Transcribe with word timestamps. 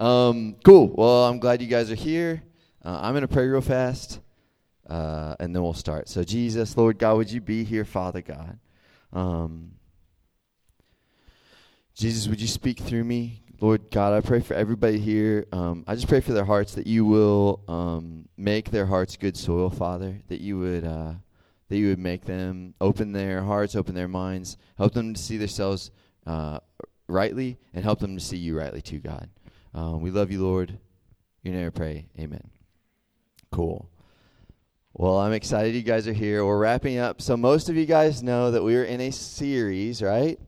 Um, 0.00 0.56
cool. 0.64 0.88
Well, 0.88 1.26
I'm 1.26 1.38
glad 1.38 1.60
you 1.60 1.68
guys 1.68 1.90
are 1.90 1.94
here. 1.94 2.42
Uh, 2.82 2.98
I'm 3.02 3.12
going 3.12 3.20
to 3.20 3.28
pray 3.28 3.46
real 3.46 3.60
fast, 3.60 4.20
uh, 4.88 5.36
and 5.38 5.54
then 5.54 5.62
we'll 5.62 5.74
start. 5.74 6.08
So, 6.08 6.24
Jesus, 6.24 6.74
Lord 6.74 6.98
God, 6.98 7.18
would 7.18 7.30
you 7.30 7.42
be 7.42 7.64
here, 7.64 7.84
Father 7.84 8.22
God? 8.22 8.58
Um, 9.12 9.72
Jesus, 11.94 12.28
would 12.28 12.40
you 12.40 12.48
speak 12.48 12.78
through 12.78 13.04
me? 13.04 13.42
Lord 13.60 13.90
God, 13.90 14.14
I 14.14 14.26
pray 14.26 14.40
for 14.40 14.54
everybody 14.54 14.98
here. 14.98 15.46
Um, 15.52 15.84
I 15.86 15.94
just 15.94 16.08
pray 16.08 16.20
for 16.20 16.32
their 16.32 16.46
hearts 16.46 16.74
that 16.76 16.86
you 16.86 17.04
will 17.04 17.60
um, 17.68 18.26
make 18.38 18.70
their 18.70 18.86
hearts 18.86 19.18
good 19.18 19.36
soil, 19.36 19.68
Father. 19.68 20.16
That 20.28 20.40
you 20.40 20.58
would 20.60 20.86
uh, 20.86 21.12
that 21.68 21.76
you 21.76 21.88
would 21.88 21.98
make 21.98 22.24
them 22.24 22.72
open 22.80 23.12
their 23.12 23.42
hearts, 23.42 23.76
open 23.76 23.94
their 23.94 24.08
minds, 24.08 24.56
help 24.78 24.94
them 24.94 25.12
to 25.12 25.20
see 25.20 25.36
themselves 25.36 25.90
uh, 26.26 26.60
rightly, 27.06 27.58
and 27.74 27.84
help 27.84 27.98
them 27.98 28.16
to 28.16 28.24
see 28.24 28.38
you 28.38 28.58
rightly 28.58 28.80
too, 28.80 29.00
God. 29.00 29.28
Um, 29.72 30.00
we 30.00 30.10
love 30.10 30.30
you, 30.30 30.42
Lord. 30.42 30.78
You 31.42 31.52
never 31.52 31.70
pray. 31.70 32.08
Amen. 32.18 32.50
Cool. 33.50 33.88
Well, 34.92 35.18
I'm 35.18 35.32
excited 35.32 35.74
you 35.74 35.82
guys 35.82 36.08
are 36.08 36.12
here. 36.12 36.44
We're 36.44 36.58
wrapping 36.58 36.98
up. 36.98 37.22
So 37.22 37.36
most 37.36 37.68
of 37.68 37.76
you 37.76 37.86
guys 37.86 38.22
know 38.22 38.50
that 38.50 38.62
we 38.62 38.74
were 38.74 38.84
in 38.84 39.00
a 39.00 39.10
series, 39.10 40.02
right? 40.02 40.38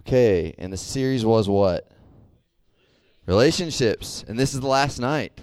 Okay, 0.00 0.54
and 0.56 0.72
the 0.72 0.76
series 0.76 1.24
was 1.24 1.48
what? 1.48 1.90
Relationships. 3.26 4.24
And 4.28 4.38
this 4.38 4.54
is 4.54 4.60
the 4.60 4.68
last 4.68 5.00
night. 5.00 5.40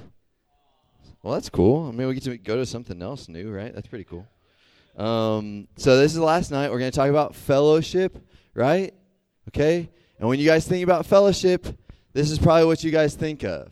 Well, 1.21 1.33
that's 1.33 1.49
cool. 1.49 1.87
I 1.87 1.91
mean, 1.91 2.07
we 2.07 2.13
get 2.13 2.23
to 2.23 2.37
go 2.37 2.55
to 2.55 2.65
something 2.65 3.01
else 3.01 3.27
new, 3.27 3.51
right? 3.51 3.73
That's 3.73 3.87
pretty 3.87 4.05
cool. 4.05 4.25
Um, 4.97 5.67
so 5.77 5.97
this 5.97 6.11
is 6.11 6.17
the 6.17 6.23
last 6.23 6.49
night. 6.51 6.71
We're 6.71 6.79
going 6.79 6.91
to 6.91 6.95
talk 6.95 7.09
about 7.09 7.35
fellowship, 7.35 8.17
right? 8.53 8.93
Okay? 9.49 9.89
And 10.19 10.29
when 10.29 10.39
you 10.39 10.45
guys 10.45 10.67
think 10.67 10.83
about 10.83 11.05
fellowship, 11.05 11.67
this 12.13 12.29
is 12.29 12.37
probably 12.37 12.65
what 12.65 12.83
you 12.83 12.91
guys 12.91 13.15
think 13.15 13.43
of. 13.43 13.71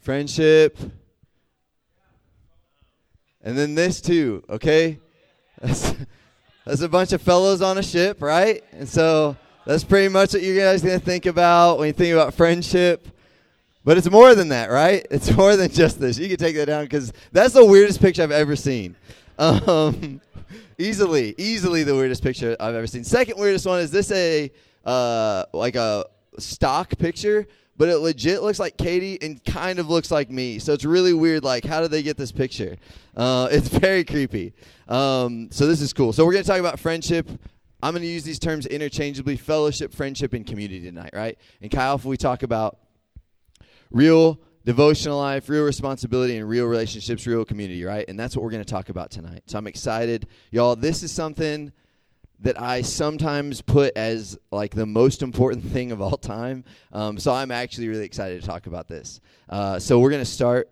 Friendship. 0.00 0.78
And 3.42 3.56
then 3.56 3.74
this 3.74 4.00
too, 4.00 4.42
okay? 4.48 4.98
That's, 5.60 5.94
that's 6.64 6.80
a 6.80 6.88
bunch 6.88 7.12
of 7.12 7.20
fellows 7.20 7.60
on 7.60 7.76
a 7.76 7.82
ship, 7.82 8.22
right? 8.22 8.64
And 8.72 8.88
so 8.88 9.36
that's 9.66 9.84
pretty 9.84 10.08
much 10.08 10.32
what 10.32 10.42
you 10.42 10.58
guys 10.58 10.80
to 10.82 10.98
think 10.98 11.26
about 11.26 11.78
when 11.78 11.88
you 11.88 11.92
think 11.92 12.14
about 12.14 12.34
friendship. 12.34 13.06
But 13.84 13.98
it's 13.98 14.10
more 14.10 14.34
than 14.34 14.48
that, 14.48 14.70
right? 14.70 15.06
It's 15.10 15.30
more 15.30 15.56
than 15.56 15.70
just 15.70 16.00
this. 16.00 16.18
You 16.18 16.28
can 16.28 16.38
take 16.38 16.56
that 16.56 16.66
down 16.66 16.84
because 16.84 17.12
that's 17.32 17.52
the 17.52 17.64
weirdest 17.64 18.00
picture 18.00 18.22
I've 18.22 18.30
ever 18.30 18.56
seen. 18.56 18.96
Um, 19.38 20.22
easily, 20.78 21.34
easily 21.36 21.82
the 21.82 21.94
weirdest 21.94 22.22
picture 22.22 22.56
I've 22.58 22.74
ever 22.74 22.86
seen. 22.86 23.04
Second 23.04 23.38
weirdest 23.38 23.66
one 23.66 23.80
is 23.80 23.90
this 23.90 24.10
a 24.10 24.50
uh, 24.86 25.44
like 25.52 25.76
a 25.76 26.06
stock 26.38 26.96
picture, 26.98 27.46
but 27.76 27.88
it 27.88 27.98
legit 27.98 28.42
looks 28.42 28.58
like 28.58 28.76
Katie 28.76 29.18
and 29.20 29.44
kind 29.44 29.78
of 29.78 29.88
looks 29.88 30.10
like 30.10 30.30
me. 30.30 30.58
So 30.58 30.72
it's 30.72 30.84
really 30.84 31.12
weird. 31.12 31.44
Like, 31.44 31.64
how 31.64 31.80
did 31.80 31.90
they 31.90 32.02
get 32.02 32.16
this 32.16 32.32
picture? 32.32 32.76
Uh, 33.16 33.48
it's 33.52 33.68
very 33.68 34.04
creepy. 34.04 34.54
Um, 34.88 35.48
so 35.50 35.66
this 35.66 35.80
is 35.80 35.92
cool. 35.92 36.12
So 36.12 36.24
we're 36.24 36.32
gonna 36.32 36.44
talk 36.44 36.60
about 36.60 36.78
friendship. 36.78 37.28
I'm 37.84 37.92
going 37.92 38.00
to 38.00 38.08
use 38.08 38.24
these 38.24 38.38
terms 38.38 38.64
interchangeably 38.64 39.36
fellowship, 39.36 39.92
friendship, 39.92 40.32
and 40.32 40.46
community 40.46 40.80
tonight, 40.80 41.10
right? 41.12 41.36
And 41.60 41.70
Kyle, 41.70 41.96
if 41.96 42.06
we 42.06 42.16
talk 42.16 42.42
about 42.42 42.78
real 43.90 44.40
devotional 44.64 45.18
life, 45.18 45.50
real 45.50 45.64
responsibility, 45.64 46.38
and 46.38 46.48
real 46.48 46.64
relationships, 46.64 47.26
real 47.26 47.44
community, 47.44 47.84
right? 47.84 48.06
And 48.08 48.18
that's 48.18 48.34
what 48.34 48.42
we're 48.42 48.52
going 48.52 48.64
to 48.64 48.70
talk 48.70 48.88
about 48.88 49.10
tonight. 49.10 49.42
So 49.48 49.58
I'm 49.58 49.66
excited. 49.66 50.26
Y'all, 50.50 50.76
this 50.76 51.02
is 51.02 51.12
something 51.12 51.72
that 52.40 52.60
I 52.60 52.82
sometimes 52.82 53.62
put 53.62 53.96
as 53.96 54.38
like 54.50 54.74
the 54.74 54.86
most 54.86 55.22
important 55.22 55.64
thing 55.72 55.92
of 55.92 56.00
all 56.00 56.16
time. 56.16 56.64
Um, 56.92 57.18
so 57.18 57.32
I'm 57.32 57.50
actually 57.50 57.88
really 57.88 58.04
excited 58.04 58.40
to 58.40 58.46
talk 58.46 58.66
about 58.66 58.88
this. 58.88 59.20
Uh, 59.48 59.78
so 59.78 59.98
we're 59.98 60.10
going 60.10 60.22
to 60.22 60.30
start. 60.30 60.68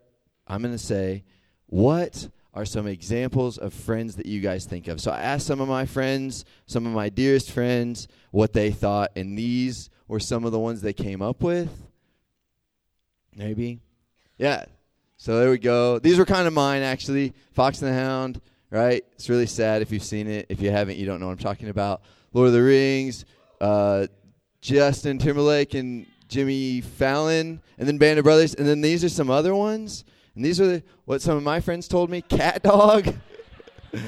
I'm 0.47 0.61
going 0.63 0.75
to 0.75 0.79
say, 0.79 1.25
what 1.67 2.29
are 2.55 2.65
some 2.65 2.87
examples 2.87 3.57
of 3.59 3.73
friends 3.73 4.17
that 4.17 4.27
you 4.27 4.41
guys 4.41 4.67
think 4.67 4.89
of. 4.89 5.01
So 5.01 5.11
I 5.11 5.21
asked 5.21 5.47
some 5.47 5.61
of 5.61 5.69
my 5.69 5.87
friends, 5.87 6.45
some 6.67 6.87
of 6.87 6.93
my 6.93 7.09
dearest 7.09 7.51
friends, 7.51 8.09
what 8.31 8.53
they 8.53 8.71
thought, 8.71 9.13
and 9.17 9.39
these 9.39 9.89
were 10.07 10.21
some 10.21 10.45
of 10.45 10.53
the 10.53 10.59
ones 10.59 10.83
they 10.83 10.93
came 10.93 11.23
up 11.23 11.43
with. 11.43 11.71
Maybe. 13.35 13.81
Yeah. 14.37 14.67
So 15.17 15.39
there 15.39 15.51
we 15.51 15.59
go. 15.59 15.99
These 15.99 16.19
were 16.19 16.27
kind 16.27 16.47
of 16.47 16.53
mine, 16.53 16.83
actually. 16.83 17.33
Fox 17.53 17.81
and 17.81 17.91
the 17.91 17.95
Hound, 17.95 18.41
right? 18.73 19.05
It's 19.13 19.29
really 19.29 19.47
sad 19.47 19.83
if 19.83 19.93
you've 19.93 20.03
seen 20.03 20.27
it. 20.27 20.47
If 20.49 20.61
you 20.61 20.71
haven't, 20.71 20.97
you 20.97 21.05
don't 21.05 21.21
know 21.21 21.27
what 21.27 21.33
I'm 21.33 21.39
talking 21.39 21.69
about. 21.69 22.03
Lord 22.33 22.49
of 22.49 22.55
the 22.55 22.63
Rings, 22.63 23.27
uh, 23.61 24.07
Justin 24.63 25.19
Timberlake 25.19 25.75
and 25.75 26.07
Jimmy 26.29 26.81
Fallon, 26.81 27.61
and 27.79 27.87
then 27.87 27.99
Band 27.99 28.19
of 28.19 28.25
Brothers. 28.25 28.55
And 28.55 28.67
then 28.67 28.81
these 28.81 29.05
are 29.05 29.11
some 29.11 29.29
other 29.29 29.55
ones. 29.55 30.05
And 30.35 30.43
these 30.43 30.59
are 30.59 30.67
the, 30.67 30.83
what 31.05 31.21
some 31.21 31.37
of 31.37 31.43
my 31.43 31.61
friends 31.61 31.87
told 31.87 32.09
me 32.09 32.23
CatDog, 32.23 33.15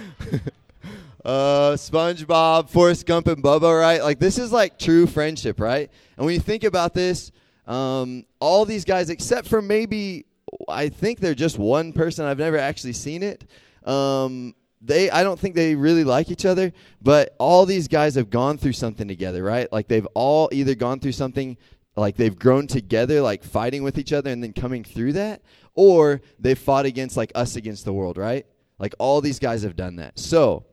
uh, 1.25 1.73
SpongeBob, 1.75 2.71
Forrest 2.71 3.05
Gump, 3.05 3.27
and 3.27 3.45
Bubba, 3.45 3.79
right? 3.79 4.03
Like, 4.03 4.19
this 4.19 4.39
is 4.39 4.51
like 4.51 4.79
true 4.79 5.07
friendship, 5.07 5.61
right? 5.61 5.91
And 6.17 6.25
when 6.25 6.35
you 6.35 6.41
think 6.41 6.65
about 6.65 6.95
this, 6.95 7.31
um, 7.67 8.25
all 8.41 8.65
these 8.65 8.87
guys, 8.87 9.11
except 9.11 9.47
for 9.47 9.61
maybe, 9.61 10.25
I 10.67 10.89
think 10.89 11.21
they're 11.21 11.35
just 11.35 11.59
one 11.59 11.93
person, 11.93 12.25
I've 12.25 12.39
never 12.39 12.57
actually 12.57 12.95
seen 12.95 13.23
it. 13.23 13.45
Um, 13.87 14.55
they 14.81 15.11
I 15.11 15.23
don't 15.23 15.39
think 15.39 15.55
they 15.55 15.75
really 15.75 16.05
like 16.05 16.31
each 16.31 16.45
other, 16.45 16.73
but 17.01 17.35
all 17.39 17.67
these 17.67 17.89
guys 17.89 18.15
have 18.17 18.31
gone 18.31 18.59
through 18.59 18.73
something 18.73 19.09
together, 19.09 19.43
right? 19.43 19.71
Like 19.73 19.89
they've 19.89 20.07
all 20.15 20.49
either 20.53 20.75
gone 20.75 21.01
through 21.01 21.13
something 21.13 21.57
like 21.97 22.17
they've 22.17 22.39
grown 22.39 22.67
together 22.67 23.21
like 23.21 23.45
fighting 23.45 23.83
with 23.83 23.99
each 23.99 24.13
other 24.13 24.31
and 24.31 24.43
then 24.43 24.53
coming 24.53 24.85
through 24.85 25.13
that 25.13 25.43
or 25.75 26.21
they 26.39 26.55
fought 26.55 26.87
against 26.87 27.17
like 27.17 27.33
us 27.35 27.57
against 27.57 27.85
the 27.85 27.93
world, 27.93 28.19
right? 28.19 28.47
Like 28.79 28.95
all 28.99 29.21
these 29.21 29.39
guys 29.39 29.63
have 29.63 29.77
done 29.77 29.97
that. 29.97 30.19
So 30.19 30.67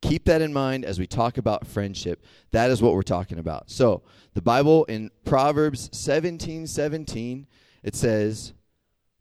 keep 0.00 0.24
that 0.26 0.40
in 0.42 0.52
mind 0.52 0.84
as 0.84 0.98
we 0.98 1.06
talk 1.06 1.38
about 1.38 1.66
friendship. 1.66 2.24
That 2.52 2.70
is 2.70 2.80
what 2.80 2.94
we're 2.94 3.02
talking 3.02 3.38
about. 3.38 3.70
So 3.70 4.02
the 4.34 4.42
Bible 4.42 4.84
in 4.84 5.10
Proverbs 5.24 5.90
17 5.92 6.66
17, 6.66 7.46
it 7.82 7.94
says, 7.94 8.52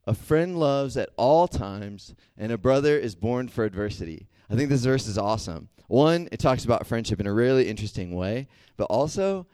A 0.07 0.13
friend 0.13 0.57
loves 0.57 0.95
at 0.95 1.09
all 1.17 1.47
times, 1.47 2.15
and 2.37 2.51
a 2.51 2.57
brother 2.57 2.97
is 2.97 3.13
born 3.13 3.49
for 3.49 3.65
adversity. 3.65 4.27
I 4.49 4.55
think 4.55 4.69
this 4.69 4.85
verse 4.85 5.05
is 5.05 5.17
awesome. 5.17 5.67
One, 5.87 6.29
it 6.31 6.39
talks 6.39 6.63
about 6.63 6.87
friendship 6.87 7.19
in 7.19 7.27
a 7.27 7.33
really 7.33 7.67
interesting 7.67 8.15
way, 8.15 8.47
but 8.77 8.85
also 8.85 9.47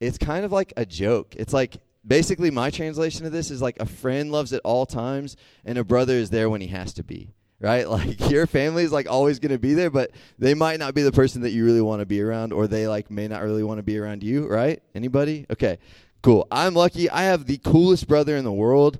it's 0.00 0.18
kind 0.18 0.44
of 0.44 0.50
like 0.50 0.72
a 0.76 0.84
joke. 0.84 1.36
It's 1.36 1.52
like 1.52 1.76
basically 2.06 2.50
my 2.50 2.70
translation 2.70 3.26
of 3.26 3.32
this 3.32 3.50
is 3.50 3.62
like 3.62 3.78
a 3.78 3.86
friend 3.86 4.32
loves 4.32 4.52
at 4.52 4.60
all 4.64 4.86
times 4.86 5.36
and 5.64 5.78
a 5.78 5.84
brother 5.84 6.14
is 6.14 6.30
there 6.30 6.50
when 6.50 6.60
he 6.60 6.66
has 6.66 6.92
to 6.94 7.04
be 7.04 7.32
right 7.60 7.88
like 7.88 8.28
your 8.28 8.46
family 8.46 8.82
is 8.82 8.90
like 8.90 9.08
always 9.08 9.38
going 9.38 9.52
to 9.52 9.58
be 9.58 9.74
there 9.74 9.90
but 9.90 10.10
they 10.38 10.52
might 10.52 10.80
not 10.80 10.94
be 10.94 11.02
the 11.02 11.12
person 11.12 11.42
that 11.42 11.50
you 11.50 11.64
really 11.64 11.80
want 11.80 12.00
to 12.00 12.06
be 12.06 12.20
around 12.20 12.52
or 12.52 12.66
they 12.66 12.88
like 12.88 13.08
may 13.08 13.28
not 13.28 13.42
really 13.42 13.62
want 13.62 13.78
to 13.78 13.84
be 13.84 13.96
around 13.98 14.24
you 14.24 14.48
right 14.48 14.82
anybody 14.96 15.46
okay 15.48 15.78
cool 16.22 16.46
i'm 16.50 16.74
lucky 16.74 17.08
i 17.10 17.22
have 17.22 17.46
the 17.46 17.58
coolest 17.58 18.08
brother 18.08 18.36
in 18.36 18.42
the 18.42 18.52
world 18.52 18.98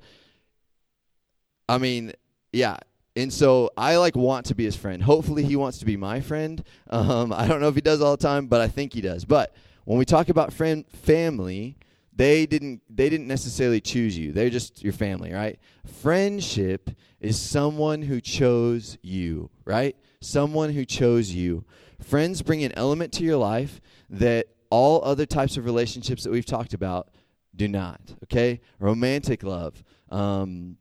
i 1.72 1.78
mean 1.78 2.12
yeah. 2.52 2.76
And 3.14 3.32
so 3.32 3.70
i 3.76 3.96
like 3.96 4.16
want 4.16 4.46
to 4.46 4.54
be 4.54 4.64
his 4.64 4.76
friend. 4.76 5.02
Hopefully 5.02 5.42
he 5.42 5.56
wants 5.56 5.78
to 5.78 5.86
be 5.86 5.96
my 5.96 6.20
friend. 6.20 6.62
Um, 6.88 7.32
i 7.32 7.46
don't 7.46 7.60
know 7.60 7.68
if 7.68 7.74
he 7.74 7.80
does 7.80 8.00
all 8.00 8.16
the 8.16 8.22
time 8.22 8.46
but 8.46 8.60
i 8.60 8.68
think 8.68 8.92
he 8.92 9.00
does. 9.00 9.24
But 9.24 9.54
when 9.84 9.98
we 9.98 10.04
talk 10.04 10.28
about 10.28 10.52
friend 10.52 10.84
family 10.88 11.76
they 12.14 12.44
didn't 12.46 12.82
they 12.90 13.08
didn't 13.08 13.26
necessarily 13.26 13.80
choose 13.80 14.16
you. 14.16 14.32
They're 14.32 14.50
just 14.50 14.82
your 14.82 14.92
family 14.92 15.32
right? 15.32 15.58
Friendship 16.00 16.90
is 17.20 17.40
someone 17.40 18.02
who 18.02 18.20
chose 18.20 18.98
you 19.02 19.50
right? 19.64 19.96
Someone 20.20 20.70
who 20.70 20.84
chose 20.84 21.30
you. 21.30 21.64
Friends 22.00 22.42
bring 22.42 22.64
an 22.64 22.72
element 22.76 23.12
to 23.14 23.24
your 23.24 23.36
life 23.36 23.80
that 24.10 24.46
all 24.70 25.04
other 25.04 25.26
types 25.26 25.56
of 25.56 25.64
relationships 25.64 26.24
that 26.24 26.30
we've 26.30 26.46
talked 26.46 26.74
about 26.74 27.10
do 27.54 27.68
not 27.68 28.00
okay? 28.24 28.60
Romantic 28.78 29.42
love 29.42 29.82
um, 30.10 30.76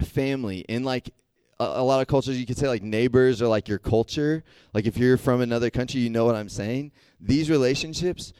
family 0.00 0.60
in 0.68 0.84
like 0.84 1.10
a, 1.58 1.64
a 1.64 1.82
lot 1.82 2.00
of 2.00 2.06
cultures 2.06 2.38
you 2.38 2.46
could 2.46 2.58
say 2.58 2.68
like 2.68 2.82
neighbors 2.82 3.40
or 3.40 3.48
like 3.48 3.68
your 3.68 3.78
culture 3.78 4.44
like 4.74 4.86
if 4.86 4.96
you're 4.98 5.16
from 5.16 5.40
another 5.40 5.70
country 5.70 6.00
you 6.00 6.10
know 6.10 6.24
what 6.24 6.34
i'm 6.34 6.48
saying 6.48 6.92
these 7.20 7.48
relationships 7.50 8.32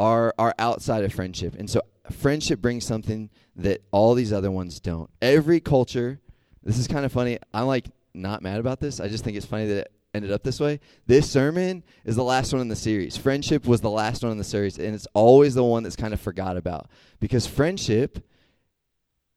are 0.00 0.34
are 0.38 0.54
outside 0.58 1.04
of 1.04 1.12
friendship. 1.12 1.54
And 1.56 1.68
so 1.68 1.82
friendship 2.10 2.60
brings 2.60 2.86
something 2.86 3.28
that 3.56 3.82
all 3.92 4.14
these 4.14 4.32
other 4.32 4.50
ones 4.50 4.80
don't. 4.80 5.10
Every 5.20 5.60
culture, 5.60 6.20
this 6.62 6.78
is 6.78 6.88
kind 6.88 7.04
of 7.04 7.12
funny. 7.12 7.38
I'm 7.52 7.66
like 7.66 7.86
not 8.14 8.42
mad 8.42 8.58
about 8.58 8.80
this. 8.80 8.98
I 8.98 9.08
just 9.08 9.22
think 9.22 9.36
it's 9.36 9.46
funny 9.46 9.66
that 9.66 9.76
it 9.76 9.92
ended 10.14 10.32
up 10.32 10.42
this 10.42 10.58
way. 10.58 10.80
This 11.06 11.30
sermon 11.30 11.84
is 12.04 12.16
the 12.16 12.24
last 12.24 12.52
one 12.52 12.62
in 12.62 12.68
the 12.68 12.76
series. 12.76 13.16
Friendship 13.16 13.66
was 13.66 13.82
the 13.82 13.90
last 13.90 14.22
one 14.22 14.32
in 14.32 14.38
the 14.38 14.44
series, 14.44 14.78
and 14.78 14.94
it's 14.94 15.06
always 15.12 15.54
the 15.54 15.62
one 15.62 15.82
that's 15.82 15.96
kind 15.96 16.14
of 16.14 16.20
forgot 16.20 16.56
about 16.56 16.88
because 17.20 17.46
friendship 17.46 18.26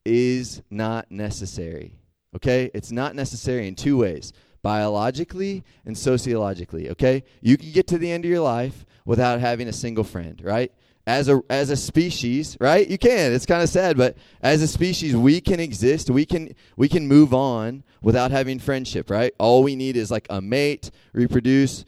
is 0.04 0.62
not 0.70 1.10
necessary. 1.10 1.98
Okay? 2.36 2.70
It's 2.74 2.92
not 2.92 3.14
necessary 3.14 3.68
in 3.68 3.74
two 3.74 3.98
ways 3.98 4.32
biologically 4.62 5.62
and 5.84 5.96
sociologically. 5.96 6.90
Okay? 6.90 7.24
You 7.40 7.56
can 7.56 7.70
get 7.72 7.86
to 7.88 7.98
the 7.98 8.10
end 8.10 8.24
of 8.24 8.30
your 8.30 8.40
life 8.40 8.86
without 9.04 9.40
having 9.40 9.68
a 9.68 9.72
single 9.72 10.04
friend, 10.04 10.40
right? 10.42 10.72
as 11.06 11.28
a 11.28 11.42
as 11.50 11.70
a 11.70 11.76
species, 11.76 12.56
right? 12.60 12.88
You 12.88 12.98
can. 12.98 13.32
It's 13.32 13.46
kind 13.46 13.62
of 13.62 13.68
sad, 13.68 13.96
but 13.96 14.16
as 14.40 14.62
a 14.62 14.68
species, 14.68 15.14
we 15.14 15.40
can 15.40 15.60
exist. 15.60 16.10
We 16.10 16.24
can 16.24 16.54
we 16.76 16.88
can 16.88 17.06
move 17.06 17.34
on 17.34 17.84
without 18.02 18.30
having 18.30 18.58
friendship, 18.58 19.10
right? 19.10 19.34
All 19.38 19.62
we 19.62 19.76
need 19.76 19.96
is 19.96 20.10
like 20.10 20.26
a 20.30 20.40
mate, 20.40 20.90
reproduce, 21.12 21.84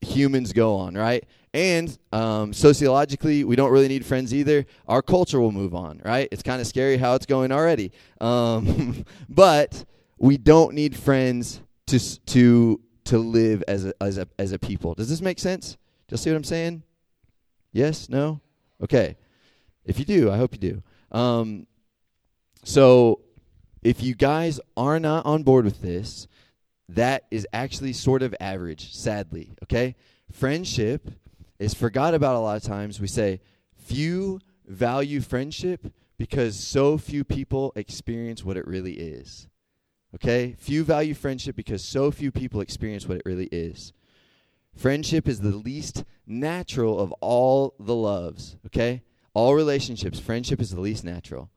humans 0.00 0.52
go 0.52 0.76
on, 0.76 0.94
right? 0.94 1.24
And 1.52 1.96
um, 2.12 2.52
sociologically, 2.52 3.42
we 3.42 3.56
don't 3.56 3.72
really 3.72 3.88
need 3.88 4.06
friends 4.06 4.32
either. 4.32 4.66
Our 4.86 5.02
culture 5.02 5.40
will 5.40 5.50
move 5.50 5.74
on, 5.74 6.00
right? 6.04 6.28
It's 6.30 6.42
kind 6.42 6.60
of 6.60 6.66
scary 6.66 6.96
how 6.96 7.14
it's 7.14 7.26
going 7.26 7.50
already. 7.50 7.90
Um, 8.20 9.04
but 9.28 9.84
we 10.18 10.36
don't 10.36 10.74
need 10.74 10.96
friends 10.96 11.60
to 11.88 11.98
to 12.26 12.80
to 13.04 13.18
live 13.18 13.64
as 13.66 13.86
a, 13.86 13.94
as 14.00 14.18
a 14.18 14.28
as 14.38 14.52
a 14.52 14.58
people. 14.58 14.94
Does 14.94 15.08
this 15.08 15.20
make 15.20 15.40
sense? 15.40 15.76
Do 16.06 16.14
you 16.14 16.18
see 16.18 16.30
what 16.30 16.36
I'm 16.36 16.44
saying? 16.44 16.82
Yes? 17.72 18.08
No? 18.08 18.40
Okay. 18.82 19.16
If 19.84 19.98
you 19.98 20.04
do, 20.04 20.30
I 20.30 20.36
hope 20.36 20.52
you 20.52 20.58
do. 20.58 20.82
Um, 21.16 21.66
so, 22.62 23.22
if 23.82 24.02
you 24.02 24.14
guys 24.14 24.60
are 24.76 25.00
not 25.00 25.24
on 25.24 25.42
board 25.42 25.64
with 25.64 25.80
this, 25.80 26.28
that 26.88 27.24
is 27.30 27.46
actually 27.52 27.92
sort 27.92 28.22
of 28.22 28.34
average, 28.40 28.92
sadly. 28.92 29.54
Okay? 29.62 29.96
Friendship 30.32 31.10
is 31.60 31.74
forgot 31.74 32.14
about 32.14 32.34
a 32.34 32.40
lot 32.40 32.56
of 32.56 32.62
times. 32.64 33.00
We 33.00 33.06
say, 33.06 33.40
few 33.76 34.40
value 34.66 35.20
friendship 35.20 35.92
because 36.18 36.58
so 36.58 36.98
few 36.98 37.22
people 37.22 37.72
experience 37.76 38.42
what 38.42 38.56
it 38.56 38.66
really 38.66 38.94
is. 38.94 39.46
Okay? 40.14 40.56
Few 40.58 40.82
value 40.82 41.14
friendship 41.14 41.54
because 41.54 41.84
so 41.84 42.10
few 42.10 42.32
people 42.32 42.60
experience 42.60 43.06
what 43.06 43.18
it 43.18 43.26
really 43.26 43.48
is. 43.52 43.92
Friendship 44.74 45.28
is 45.28 45.40
the 45.40 45.54
least 45.54 46.04
natural 46.26 46.98
of 46.98 47.12
all 47.20 47.74
the 47.78 47.94
loves, 47.94 48.56
okay? 48.66 49.02
All 49.34 49.54
relationships, 49.54 50.20
friendship 50.20 50.60
is 50.60 50.70
the 50.70 50.80
least 50.80 51.04
natural. 51.04 51.50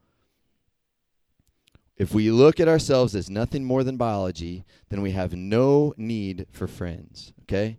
If 1.96 2.14
we 2.14 2.32
look 2.32 2.60
at 2.60 2.68
ourselves 2.68 3.16
as 3.16 3.30
nothing 3.30 3.64
more 3.64 3.84
than 3.84 3.98
biology, 3.98 4.66
then 4.90 5.02
we 5.02 5.12
have 5.12 5.34
no 5.34 5.94
need 5.96 6.48
for 6.52 6.68
friends, 6.68 7.34
okay? 7.44 7.78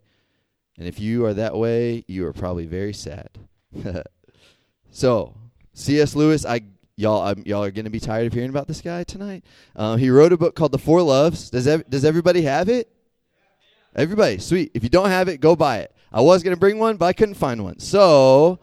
And 0.79 0.88
if 0.88 0.99
you 0.99 1.25
are 1.25 1.35
that 1.35 1.56
way, 1.56 2.05
you 2.09 2.26
are 2.26 2.32
probably 2.32 2.67
very 2.67 2.93
sad. 2.93 3.31
so, 4.91 5.35
C.S. 5.73 6.17
Lewis, 6.17 6.44
I 6.44 6.62
y'all 6.97 7.23
I'm, 7.23 7.43
y'all 7.47 7.65
are 7.65 7.71
going 7.71 7.85
to 7.85 7.91
be 7.91 8.00
tired 8.00 8.26
of 8.26 8.32
hearing 8.32 8.50
about 8.50 8.69
this 8.69 8.81
guy 8.81 9.05
tonight. 9.05 9.44
Uh, 9.75 9.97
he 9.97 10.11
wrote 10.11 10.32
a 10.32 10.37
book 10.37 10.55
called 10.55 10.73
The 10.73 10.79
Four 10.79 11.03
Loves. 11.03 11.50
Does 11.50 11.67
ev- 11.67 11.88
does 11.88 12.05
everybody 12.05 12.43
have 12.43 12.69
it? 12.69 12.91
Everybody, 13.97 14.38
sweet. 14.38 14.73
If 14.75 14.82
you 14.82 14.88
don't 14.88 15.09
have 15.09 15.29
it, 15.29 15.41
go 15.41 15.55
buy 15.55 15.79
it. 15.79 15.94
I 16.12 16.21
was 16.21 16.43
going 16.43 16.55
to 16.55 16.61
bring 16.61 16.79
one, 16.79 16.97
but 16.97 17.06
I 17.06 17.12
couldn't 17.12 17.35
find 17.35 17.62
one. 17.62 17.79
So, 17.79 18.59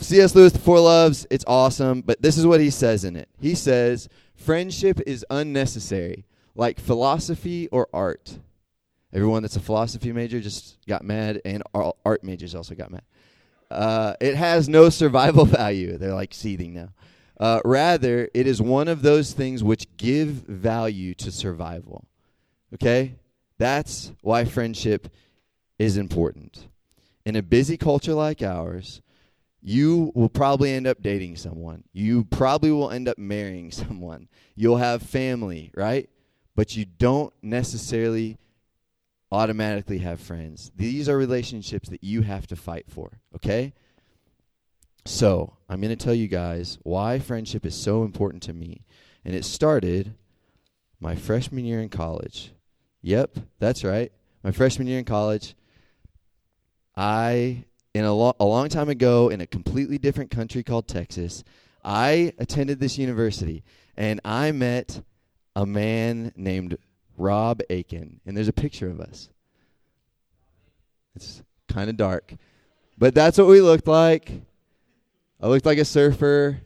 C.S. 0.00 0.34
Lewis, 0.34 0.52
The 0.52 0.58
Four 0.58 0.80
Loves, 0.80 1.26
it's 1.30 1.44
awesome, 1.46 2.02
but 2.02 2.20
this 2.20 2.36
is 2.36 2.46
what 2.46 2.60
he 2.60 2.70
says 2.70 3.04
in 3.04 3.16
it. 3.16 3.28
He 3.40 3.54
says, 3.54 4.08
Friendship 4.36 5.00
is 5.06 5.24
unnecessary, 5.30 6.24
like 6.54 6.78
philosophy 6.78 7.68
or 7.68 7.88
art. 7.92 8.38
Everyone 9.12 9.42
that's 9.42 9.56
a 9.56 9.60
philosophy 9.60 10.12
major 10.12 10.40
just 10.40 10.76
got 10.86 11.02
mad, 11.02 11.40
and 11.44 11.62
art 11.74 12.22
majors 12.22 12.54
also 12.54 12.74
got 12.74 12.90
mad. 12.90 13.02
Uh, 13.70 14.14
it 14.20 14.34
has 14.34 14.68
no 14.68 14.88
survival 14.88 15.44
value. 15.46 15.96
They're 15.96 16.14
like 16.14 16.34
seething 16.34 16.74
now. 16.74 16.88
Uh, 17.38 17.60
rather, 17.64 18.28
it 18.34 18.46
is 18.46 18.60
one 18.60 18.88
of 18.88 19.02
those 19.02 19.32
things 19.32 19.62
which 19.62 19.86
give 19.96 20.28
value 20.28 21.14
to 21.14 21.30
survival. 21.30 22.04
Okay? 22.74 23.14
That's 23.58 24.12
why 24.22 24.44
friendship 24.44 25.08
is 25.78 25.96
important. 25.96 26.68
In 27.24 27.36
a 27.36 27.42
busy 27.42 27.76
culture 27.76 28.14
like 28.14 28.42
ours, 28.42 29.00
you 29.60 30.12
will 30.14 30.28
probably 30.28 30.72
end 30.72 30.86
up 30.86 31.02
dating 31.02 31.36
someone. 31.36 31.84
You 31.92 32.24
probably 32.24 32.72
will 32.72 32.90
end 32.90 33.08
up 33.08 33.18
marrying 33.18 33.70
someone. 33.72 34.28
You'll 34.54 34.76
have 34.78 35.02
family, 35.02 35.70
right? 35.74 36.08
But 36.56 36.76
you 36.76 36.84
don't 36.84 37.32
necessarily 37.42 38.38
automatically 39.30 39.98
have 39.98 40.20
friends. 40.20 40.72
These 40.76 41.08
are 41.08 41.16
relationships 41.16 41.88
that 41.88 42.02
you 42.02 42.22
have 42.22 42.46
to 42.48 42.56
fight 42.56 42.86
for, 42.88 43.20
okay? 43.36 43.74
So, 45.04 45.54
I'm 45.68 45.80
going 45.80 45.96
to 45.96 46.04
tell 46.04 46.14
you 46.14 46.28
guys 46.28 46.78
why 46.82 47.18
friendship 47.18 47.64
is 47.64 47.74
so 47.74 48.04
important 48.04 48.42
to 48.44 48.52
me. 48.52 48.84
And 49.24 49.34
it 49.34 49.44
started 49.44 50.14
my 51.00 51.14
freshman 51.14 51.64
year 51.64 51.80
in 51.80 51.88
college. 51.88 52.52
Yep, 53.02 53.38
that's 53.58 53.84
right. 53.84 54.12
My 54.42 54.50
freshman 54.50 54.86
year 54.86 54.98
in 54.98 55.04
college, 55.04 55.54
I, 56.96 57.64
in 57.94 58.04
a, 58.04 58.12
lo- 58.12 58.36
a 58.40 58.44
long 58.44 58.68
time 58.68 58.88
ago, 58.88 59.28
in 59.28 59.40
a 59.40 59.46
completely 59.46 59.98
different 59.98 60.30
country 60.30 60.62
called 60.62 60.88
Texas, 60.88 61.44
I 61.84 62.32
attended 62.38 62.80
this 62.80 62.98
university 62.98 63.64
and 63.96 64.20
I 64.24 64.52
met 64.52 65.02
a 65.54 65.66
man 65.66 66.32
named 66.36 66.78
Rob 67.18 67.60
Aiken. 67.70 68.20
And 68.24 68.36
there's 68.36 68.48
a 68.48 68.52
picture 68.52 68.88
of 68.88 69.00
us. 69.00 69.28
It's 71.16 71.42
kind 71.68 71.90
of 71.90 71.96
dark. 71.96 72.34
But 72.96 73.14
that's 73.14 73.38
what 73.38 73.46
we 73.46 73.60
looked 73.60 73.86
like. 73.86 74.30
I 75.40 75.48
looked 75.48 75.66
like 75.66 75.78
a 75.78 75.84
surfer. 75.84 76.60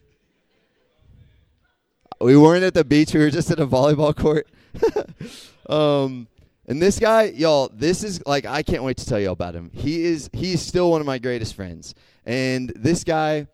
We 2.20 2.36
weren't 2.36 2.64
at 2.64 2.74
the 2.74 2.84
beach, 2.84 3.12
we 3.14 3.20
were 3.20 3.30
just 3.30 3.50
at 3.50 3.58
a 3.58 3.66
volleyball 3.66 4.16
court. 4.16 4.48
um, 5.68 6.28
and 6.66 6.80
this 6.80 6.98
guy, 6.98 7.24
y'all, 7.24 7.68
this 7.72 8.04
is 8.04 8.24
like 8.26 8.46
I 8.46 8.62
can't 8.62 8.84
wait 8.84 8.96
to 8.98 9.06
tell 9.06 9.18
y'all 9.18 9.32
about 9.32 9.54
him. 9.54 9.70
He 9.74 10.04
is 10.04 10.30
he's 10.32 10.62
still 10.62 10.90
one 10.90 11.00
of 11.00 11.06
my 11.06 11.18
greatest 11.18 11.54
friends. 11.54 11.94
And 12.24 12.72
this 12.76 13.02
guy 13.02 13.48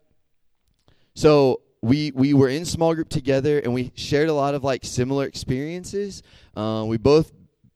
so 1.19 1.63
we 1.83 2.11
we 2.13 2.35
were 2.35 2.49
in 2.49 2.65
small 2.65 2.95
group 2.95 3.09
together 3.09 3.59
and 3.61 3.73
we 3.73 3.93
shared 3.95 4.29
a 4.29 4.33
lot 4.35 4.55
of 4.55 4.65
like 4.65 4.85
similar 4.85 5.27
experiences. 5.27 6.23
Uh, 6.57 6.85
we 6.87 6.97
both 6.97 7.33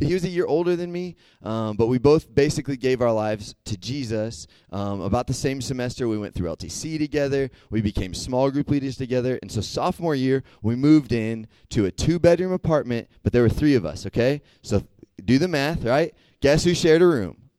he 0.06 0.14
was 0.14 0.24
a 0.24 0.28
year 0.28 0.46
older 0.46 0.76
than 0.76 0.90
me, 0.90 1.16
um, 1.42 1.76
but 1.76 1.86
we 1.86 1.98
both 1.98 2.32
basically 2.34 2.76
gave 2.76 3.00
our 3.00 3.12
lives 3.12 3.54
to 3.66 3.76
Jesus. 3.76 4.46
Um, 4.70 5.00
about 5.00 5.26
the 5.26 5.34
same 5.34 5.60
semester, 5.60 6.08
we 6.08 6.18
went 6.18 6.34
through 6.34 6.48
LTC 6.48 6.98
together. 6.98 7.50
We 7.70 7.80
became 7.82 8.14
small 8.14 8.50
group 8.50 8.70
leaders 8.70 8.96
together. 8.96 9.38
And 9.42 9.50
so, 9.50 9.60
sophomore 9.60 10.14
year, 10.14 10.42
we 10.62 10.76
moved 10.76 11.12
in 11.12 11.46
to 11.70 11.86
a 11.86 11.90
two 11.90 12.18
bedroom 12.18 12.52
apartment, 12.52 13.08
but 13.22 13.32
there 13.32 13.42
were 13.42 13.48
three 13.48 13.74
of 13.74 13.84
us, 13.84 14.06
okay? 14.06 14.42
So, 14.62 14.82
do 15.24 15.38
the 15.38 15.48
math, 15.48 15.84
right? 15.84 16.14
Guess 16.40 16.64
who 16.64 16.74
shared 16.74 17.02
a 17.02 17.06
room? 17.06 17.50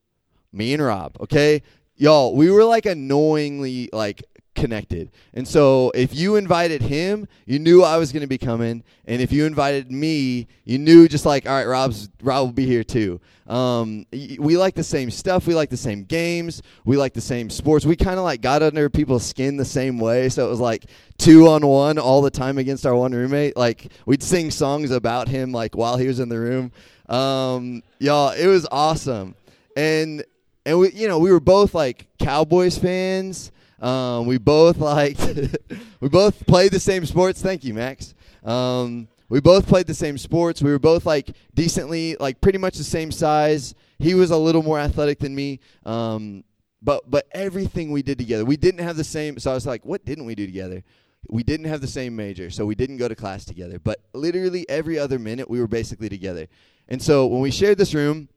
Me 0.51 0.73
and 0.73 0.83
Rob, 0.83 1.17
okay? 1.21 1.61
Y'all, 1.95 2.35
we 2.35 2.49
were 2.51 2.65
like 2.65 2.85
annoyingly 2.85 3.89
like 3.93 4.23
connected. 4.55 5.11
And 5.33 5.47
so 5.47 5.91
if 5.95 6.13
you 6.13 6.35
invited 6.35 6.81
him, 6.81 7.27
you 7.45 7.59
knew 7.59 7.83
I 7.83 7.97
was 7.97 8.11
going 8.11 8.21
to 8.21 8.27
be 8.27 8.37
coming, 8.37 8.83
and 9.05 9.21
if 9.21 9.31
you 9.31 9.45
invited 9.45 9.91
me, 9.91 10.47
you 10.63 10.77
knew 10.77 11.07
just 11.07 11.25
like, 11.25 11.47
all 11.47 11.53
right, 11.53 11.67
Rob's 11.67 12.09
Rob 12.21 12.47
will 12.47 12.53
be 12.53 12.65
here 12.65 12.83
too. 12.83 13.19
Um, 13.47 14.05
we 14.11 14.57
like 14.57 14.73
the 14.75 14.83
same 14.83 15.11
stuff. 15.11 15.47
We 15.47 15.53
like 15.53 15.69
the 15.69 15.77
same 15.77 16.03
games. 16.03 16.61
We 16.85 16.95
like 16.95 17.13
the 17.13 17.21
same 17.21 17.49
sports. 17.49 17.85
We 17.85 17.95
kind 17.95 18.17
of 18.17 18.23
like 18.23 18.41
got 18.41 18.63
under 18.63 18.89
people's 18.89 19.25
skin 19.25 19.57
the 19.57 19.65
same 19.65 19.99
way. 19.99 20.29
So 20.29 20.45
it 20.45 20.49
was 20.49 20.59
like 20.59 20.85
two 21.17 21.47
on 21.47 21.65
one 21.65 21.97
all 21.97 22.21
the 22.21 22.31
time 22.31 22.57
against 22.57 22.85
our 22.85 22.95
one 22.95 23.11
roommate. 23.11 23.57
Like 23.57 23.91
we'd 24.05 24.23
sing 24.23 24.51
songs 24.51 24.91
about 24.91 25.27
him 25.27 25.51
like 25.51 25.75
while 25.75 25.97
he 25.97 26.07
was 26.07 26.19
in 26.19 26.29
the 26.29 26.39
room. 26.39 26.71
Um, 27.09 27.83
y'all, 27.99 28.31
it 28.31 28.47
was 28.47 28.67
awesome. 28.71 29.35
And 29.75 30.23
and 30.65 30.79
we 30.79 30.91
you 30.91 31.07
know 31.07 31.19
we 31.19 31.31
were 31.31 31.41
both 31.41 31.73
like 31.73 32.07
Cowboys 32.19 32.77
fans. 32.77 33.51
Um, 33.83 34.25
we 34.27 34.37
both 34.37 34.77
liked. 34.77 35.19
we 35.99 36.07
both 36.07 36.45
played 36.47 36.71
the 36.71 36.79
same 36.79 37.05
sports. 37.05 37.41
Thank 37.41 37.65
you, 37.65 37.73
Max. 37.73 38.15
Um, 38.43 39.09
we 39.27 39.41
both 39.41 39.67
played 39.67 39.87
the 39.87 39.93
same 39.93 40.17
sports. 40.17 40.61
We 40.61 40.71
were 40.71 40.79
both 40.79 41.05
like 41.05 41.35
decently, 41.53 42.15
like 42.17 42.39
pretty 42.39 42.57
much 42.57 42.77
the 42.77 42.83
same 42.85 43.11
size. 43.11 43.75
He 43.99 44.13
was 44.13 44.31
a 44.31 44.37
little 44.37 44.63
more 44.63 44.79
athletic 44.79 45.19
than 45.19 45.35
me. 45.35 45.59
Um, 45.85 46.45
but 46.81 47.09
but 47.11 47.27
everything 47.31 47.91
we 47.91 48.01
did 48.01 48.17
together, 48.17 48.45
we 48.45 48.55
didn't 48.55 48.79
have 48.79 48.95
the 48.95 49.03
same. 49.03 49.37
So 49.37 49.51
I 49.51 49.53
was 49.53 49.65
like, 49.65 49.85
what 49.85 50.05
didn't 50.05 50.25
we 50.25 50.35
do 50.35 50.45
together? 50.45 50.81
We 51.27 51.43
didn't 51.43 51.65
have 51.65 51.81
the 51.81 51.87
same 51.87 52.15
major, 52.15 52.49
so 52.49 52.65
we 52.65 52.75
didn't 52.75 52.97
go 52.97 53.09
to 53.09 53.15
class 53.15 53.43
together. 53.43 53.79
But 53.79 53.99
literally 54.13 54.67
every 54.69 54.97
other 54.97 55.19
minute, 55.19 55.49
we 55.49 55.59
were 55.59 55.67
basically 55.67 56.09
together. 56.09 56.47
And 56.87 57.01
so 57.01 57.27
when 57.27 57.41
we 57.41 57.51
shared 57.51 57.77
this 57.77 57.93
room, 57.93 58.29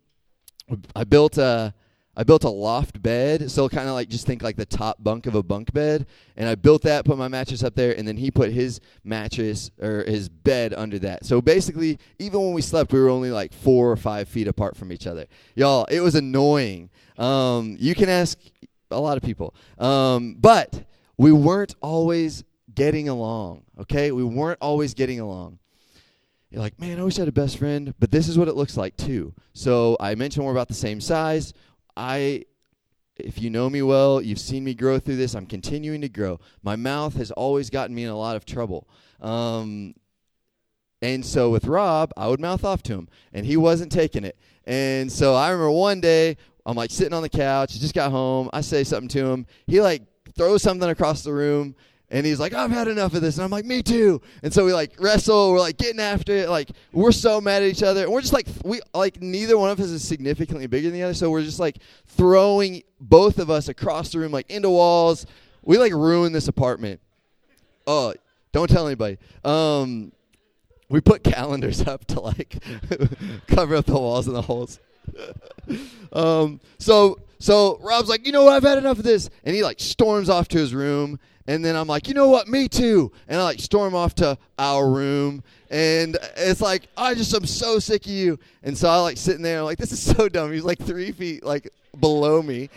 I 0.95 1.05
built 1.05 1.39
a 1.39 1.73
I 2.17 2.25
built 2.25 2.45
a 2.45 2.51
loft 2.51 3.03
bed, 3.03 3.51
so 3.51 3.69
kind 3.69 3.89
of 3.89 3.95
like 3.95 4.09
just 4.09 4.27
think 4.27 4.43
like 4.43 4.57
the 4.57 4.65
top 4.65 5.03
bunk 5.03 5.27
of 5.27 5.35
a 5.35 5.43
bunk 5.43 5.73
bed, 5.73 6.07
and 6.37 6.49
I 6.49 6.55
built 6.55 6.83
that, 6.83 7.05
put 7.05 7.19
my 7.19 7.29
mattress 7.29 7.63
up 7.63 7.75
there, 7.75 7.97
and 7.97 8.09
then 8.09 8.17
he 8.17 8.31
put 8.31 8.53
his 8.53 8.81
mattress 9.05 9.71
or 9.81 10.03
his 10.05 10.31
bed 10.31 10.73
under 10.73 10.99
that. 11.01 11.27
So 11.27 11.43
basically, 11.43 11.99
even 12.19 12.41
when 12.41 12.55
we 12.55 12.63
slept, 12.63 12.93
we 12.93 13.01
were 13.01 13.11
only 13.11 13.31
like 13.31 13.53
four 13.53 13.91
or 13.91 13.97
five 13.97 14.29
feet 14.29 14.49
apart 14.49 14.77
from 14.77 14.93
each 14.93 15.07
other. 15.07 15.27
Y'all, 15.55 15.85
it 15.91 16.01
was 16.01 16.15
annoying. 16.15 16.89
Um, 17.19 17.77
you 17.79 17.95
can 17.95 18.09
ask 18.09 18.39
a 18.91 19.01
lot 19.01 19.19
of 19.19 19.23
people, 19.23 19.55
um, 19.79 20.37
but 20.39 20.87
we 21.19 21.33
weren't 21.33 21.75
always 21.83 22.45
getting 22.75 23.11
along. 23.11 23.65
Okay, 23.81 24.11
we 24.11 24.25
weren't 24.25 24.59
always 24.63 24.95
getting 24.95 25.21
along. 25.21 25.59
You're 26.51 26.63
like, 26.63 26.81
man, 26.81 26.99
I 26.99 27.03
wish 27.03 27.19
I 27.19 27.23
had 27.23 27.29
a 27.29 27.33
best 27.33 27.59
friend, 27.59 27.93
but 27.99 28.11
this 28.11 28.29
is 28.29 28.39
what 28.39 28.49
it 28.49 28.55
looks 28.55 28.77
like 28.77 28.97
too. 28.97 29.35
So 29.53 29.97
I 30.01 30.15
mentioned 30.15 30.47
we're 30.47 30.53
about 30.53 30.69
the 30.69 30.75
same 30.75 31.01
size. 31.01 31.53
I 31.97 32.45
if 33.19 33.41
you 33.41 33.51
know 33.51 33.71
me 33.71 33.83
well, 33.83 34.21
you've 34.21 34.39
seen 34.39 34.65
me 34.65 34.75
grow 34.75 34.99
through 34.99 35.17
this. 35.17 35.35
I'm 35.35 35.47
continuing 35.47 36.03
to 36.03 36.09
grow. 36.09 36.39
My 36.63 36.77
mouth 36.77 37.17
has 37.17 37.31
always 37.31 37.71
gotten 37.71 37.95
me 37.95 38.05
in 38.05 38.11
a 38.11 38.17
lot 38.17 38.37
of 38.37 38.45
trouble. 38.45 38.87
Um, 39.21 39.95
and 41.03 41.25
so 41.25 41.51
with 41.51 41.67
Rob, 41.67 42.13
I 42.17 42.29
would 42.29 42.41
mouth 42.41 42.65
off 42.65 42.83
to 42.85 42.95
him, 42.95 43.09
and 43.33 43.47
he 43.47 43.57
wasn't 43.57 43.93
taking 43.93 44.25
it. 44.25 44.39
And 44.65 45.11
so 45.11 45.35
I 45.35 45.51
remember 45.51 45.71
one 45.71 46.01
day, 46.01 46.37
I'm 46.65 46.77
like 46.77 46.91
sitting 46.91 47.13
on 47.13 47.23
the 47.23 47.29
couch, 47.29 47.79
just 47.79 47.95
got 47.95 48.11
home. 48.11 48.51
I 48.53 48.61
say 48.61 48.83
something 48.83 49.09
to 49.11 49.27
him. 49.27 49.47
He 49.67 49.81
like 49.81 50.03
throws 50.35 50.63
something 50.63 50.89
across 50.89 51.23
the 51.23 51.33
room, 51.33 51.77
and 52.09 52.25
he's 52.25 52.39
like, 52.39 52.53
I've 52.53 52.71
had 52.71 52.87
enough 52.87 53.15
of 53.15 53.21
this. 53.21 53.37
And 53.37 53.45
I'm 53.45 53.51
like, 53.51 53.65
me 53.65 53.83
too. 53.83 54.21
And 54.43 54.53
so 54.55 54.65
we 54.65 54.73
like 54.73 54.93
wrestle. 55.01 55.51
We're 55.51 55.59
like 55.59 55.77
getting 55.77 56.01
after 56.01 56.33
it. 56.33 56.49
Like 56.49 56.71
we're 56.93 57.13
so 57.13 57.41
mad 57.41 57.63
at 57.63 57.69
each 57.69 57.83
other. 57.83 58.05
And 58.05 58.13
we're 58.13 58.21
just 58.21 58.33
like, 58.33 58.47
we 58.65 58.81
like 58.95 59.21
neither 59.21 59.59
one 59.59 59.71
of 59.71 59.81
us 59.81 59.87
is 59.87 60.07
significantly 60.07 60.69
bigger 60.69 60.89
than 60.89 60.99
the 60.99 61.03
other. 61.03 61.15
So 61.15 61.31
we're 61.31 61.43
just 61.43 61.59
like 61.59 61.79
throwing 62.07 62.85
both 63.01 63.39
of 63.39 63.51
us 63.51 63.69
across 63.69 64.13
the 64.13 64.21
room, 64.21 64.31
like 64.31 64.49
into 64.51 64.71
walls. 64.71 65.27
We 65.63 65.79
like 65.79 65.93
ruin 65.93 66.33
this 66.33 66.47
apartment. 66.47 67.01
Oh, 67.89 68.15
don't 68.53 68.71
tell 68.71 68.87
anybody. 68.87 69.19
Um, 69.45 70.13
we 70.89 71.01
put 71.01 71.25
calendars 71.25 71.83
up 71.83 72.05
to 72.07 72.21
like 72.21 72.63
cover 73.49 73.75
up 73.75 73.87
the 73.87 73.95
walls 73.95 74.29
and 74.29 74.37
the 74.37 74.43
holes. 74.43 74.79
um, 76.13 76.61
so 76.79 77.19
so 77.39 77.79
Rob's 77.83 78.09
like, 78.09 78.27
you 78.27 78.33
know 78.33 78.45
what? 78.45 78.53
I've 78.55 78.63
had 78.63 78.79
enough 78.79 78.99
of 78.99 79.05
this, 79.05 79.31
and 79.45 79.55
he 79.55 79.63
like 79.63 79.81
storms 79.81 80.29
off 80.29 80.49
to 80.49 80.59
his 80.59 80.75
room. 80.75 81.19
And 81.49 81.65
then 81.65 81.77
I'm 81.77 81.87
like, 81.87 82.09
you 82.09 82.15
know 82.15 82.29
what? 82.29 82.49
Me 82.49 82.69
too. 82.69 83.13
And 83.29 83.41
I 83.41 83.45
like 83.45 83.61
storm 83.61 83.95
off 83.95 84.17
to 84.17 84.37
our 84.59 84.91
room. 84.91 85.45
And 85.71 86.17
it's 86.37 86.61
like, 86.61 86.89
I 86.97 87.15
just 87.15 87.33
am 87.35 87.47
so 87.47 87.79
sick 87.79 88.05
of 88.05 88.11
you. 88.11 88.39
And 88.65 88.77
so 88.77 88.89
I 88.89 88.97
like 88.97 89.17
sitting 89.17 89.43
there, 89.43 89.61
I'm 89.61 89.65
like, 89.65 89.79
this 89.79 89.93
is 89.93 90.03
so 90.03 90.29
dumb. 90.29 90.53
He's 90.53 90.65
like 90.65 90.79
three 90.81 91.13
feet 91.13 91.45
like 91.45 91.71
below 92.01 92.43
me. 92.43 92.69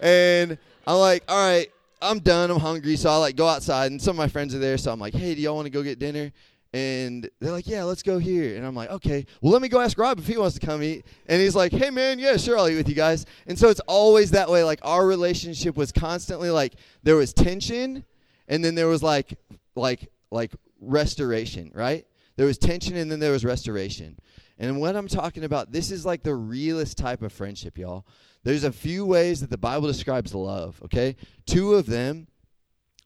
And 0.00 0.58
I'm 0.86 0.98
like, 0.98 1.24
all 1.26 1.38
right, 1.38 1.70
I'm 2.02 2.18
done. 2.18 2.50
I'm 2.50 2.60
hungry. 2.60 2.96
So 2.96 3.10
I 3.10 3.16
like 3.16 3.36
go 3.36 3.48
outside 3.48 3.90
and 3.92 4.00
some 4.00 4.10
of 4.10 4.18
my 4.18 4.28
friends 4.28 4.54
are 4.54 4.58
there. 4.58 4.76
So 4.76 4.92
I'm 4.92 5.00
like, 5.00 5.14
hey, 5.14 5.34
do 5.34 5.40
y'all 5.40 5.56
want 5.56 5.66
to 5.66 5.70
go 5.70 5.82
get 5.82 5.98
dinner? 5.98 6.30
And 6.74 7.30
they're 7.40 7.52
like, 7.52 7.66
yeah, 7.66 7.84
let's 7.84 8.02
go 8.02 8.18
here. 8.18 8.56
And 8.56 8.66
I'm 8.66 8.74
like, 8.74 8.90
okay, 8.90 9.24
well, 9.40 9.52
let 9.52 9.62
me 9.62 9.68
go 9.68 9.80
ask 9.80 9.96
Rob 9.96 10.18
if 10.18 10.26
he 10.26 10.36
wants 10.36 10.58
to 10.58 10.66
come 10.66 10.82
eat. 10.82 11.06
And 11.26 11.40
he's 11.40 11.56
like, 11.56 11.72
hey, 11.72 11.88
man, 11.88 12.18
yeah, 12.18 12.36
sure, 12.36 12.58
I'll 12.58 12.68
eat 12.68 12.76
with 12.76 12.88
you 12.88 12.94
guys. 12.94 13.24
And 13.46 13.58
so 13.58 13.68
it's 13.68 13.80
always 13.86 14.32
that 14.32 14.50
way. 14.50 14.62
Like, 14.62 14.80
our 14.82 15.06
relationship 15.06 15.76
was 15.76 15.92
constantly 15.92 16.50
like, 16.50 16.74
there 17.02 17.16
was 17.16 17.32
tension, 17.32 18.04
and 18.48 18.62
then 18.62 18.74
there 18.74 18.86
was 18.86 19.02
like, 19.02 19.38
like, 19.76 20.10
like 20.30 20.52
restoration, 20.80 21.72
right? 21.74 22.06
There 22.36 22.46
was 22.46 22.58
tension, 22.58 22.96
and 22.96 23.10
then 23.10 23.18
there 23.18 23.32
was 23.32 23.46
restoration. 23.46 24.18
And 24.58 24.78
what 24.78 24.94
I'm 24.94 25.08
talking 25.08 25.44
about, 25.44 25.72
this 25.72 25.90
is 25.90 26.04
like 26.04 26.22
the 26.22 26.34
realest 26.34 26.98
type 26.98 27.22
of 27.22 27.32
friendship, 27.32 27.78
y'all. 27.78 28.06
There's 28.44 28.64
a 28.64 28.72
few 28.72 29.06
ways 29.06 29.40
that 29.40 29.50
the 29.50 29.58
Bible 29.58 29.88
describes 29.88 30.34
love, 30.34 30.80
okay? 30.84 31.16
Two 31.46 31.74
of 31.74 31.86
them 31.86 32.26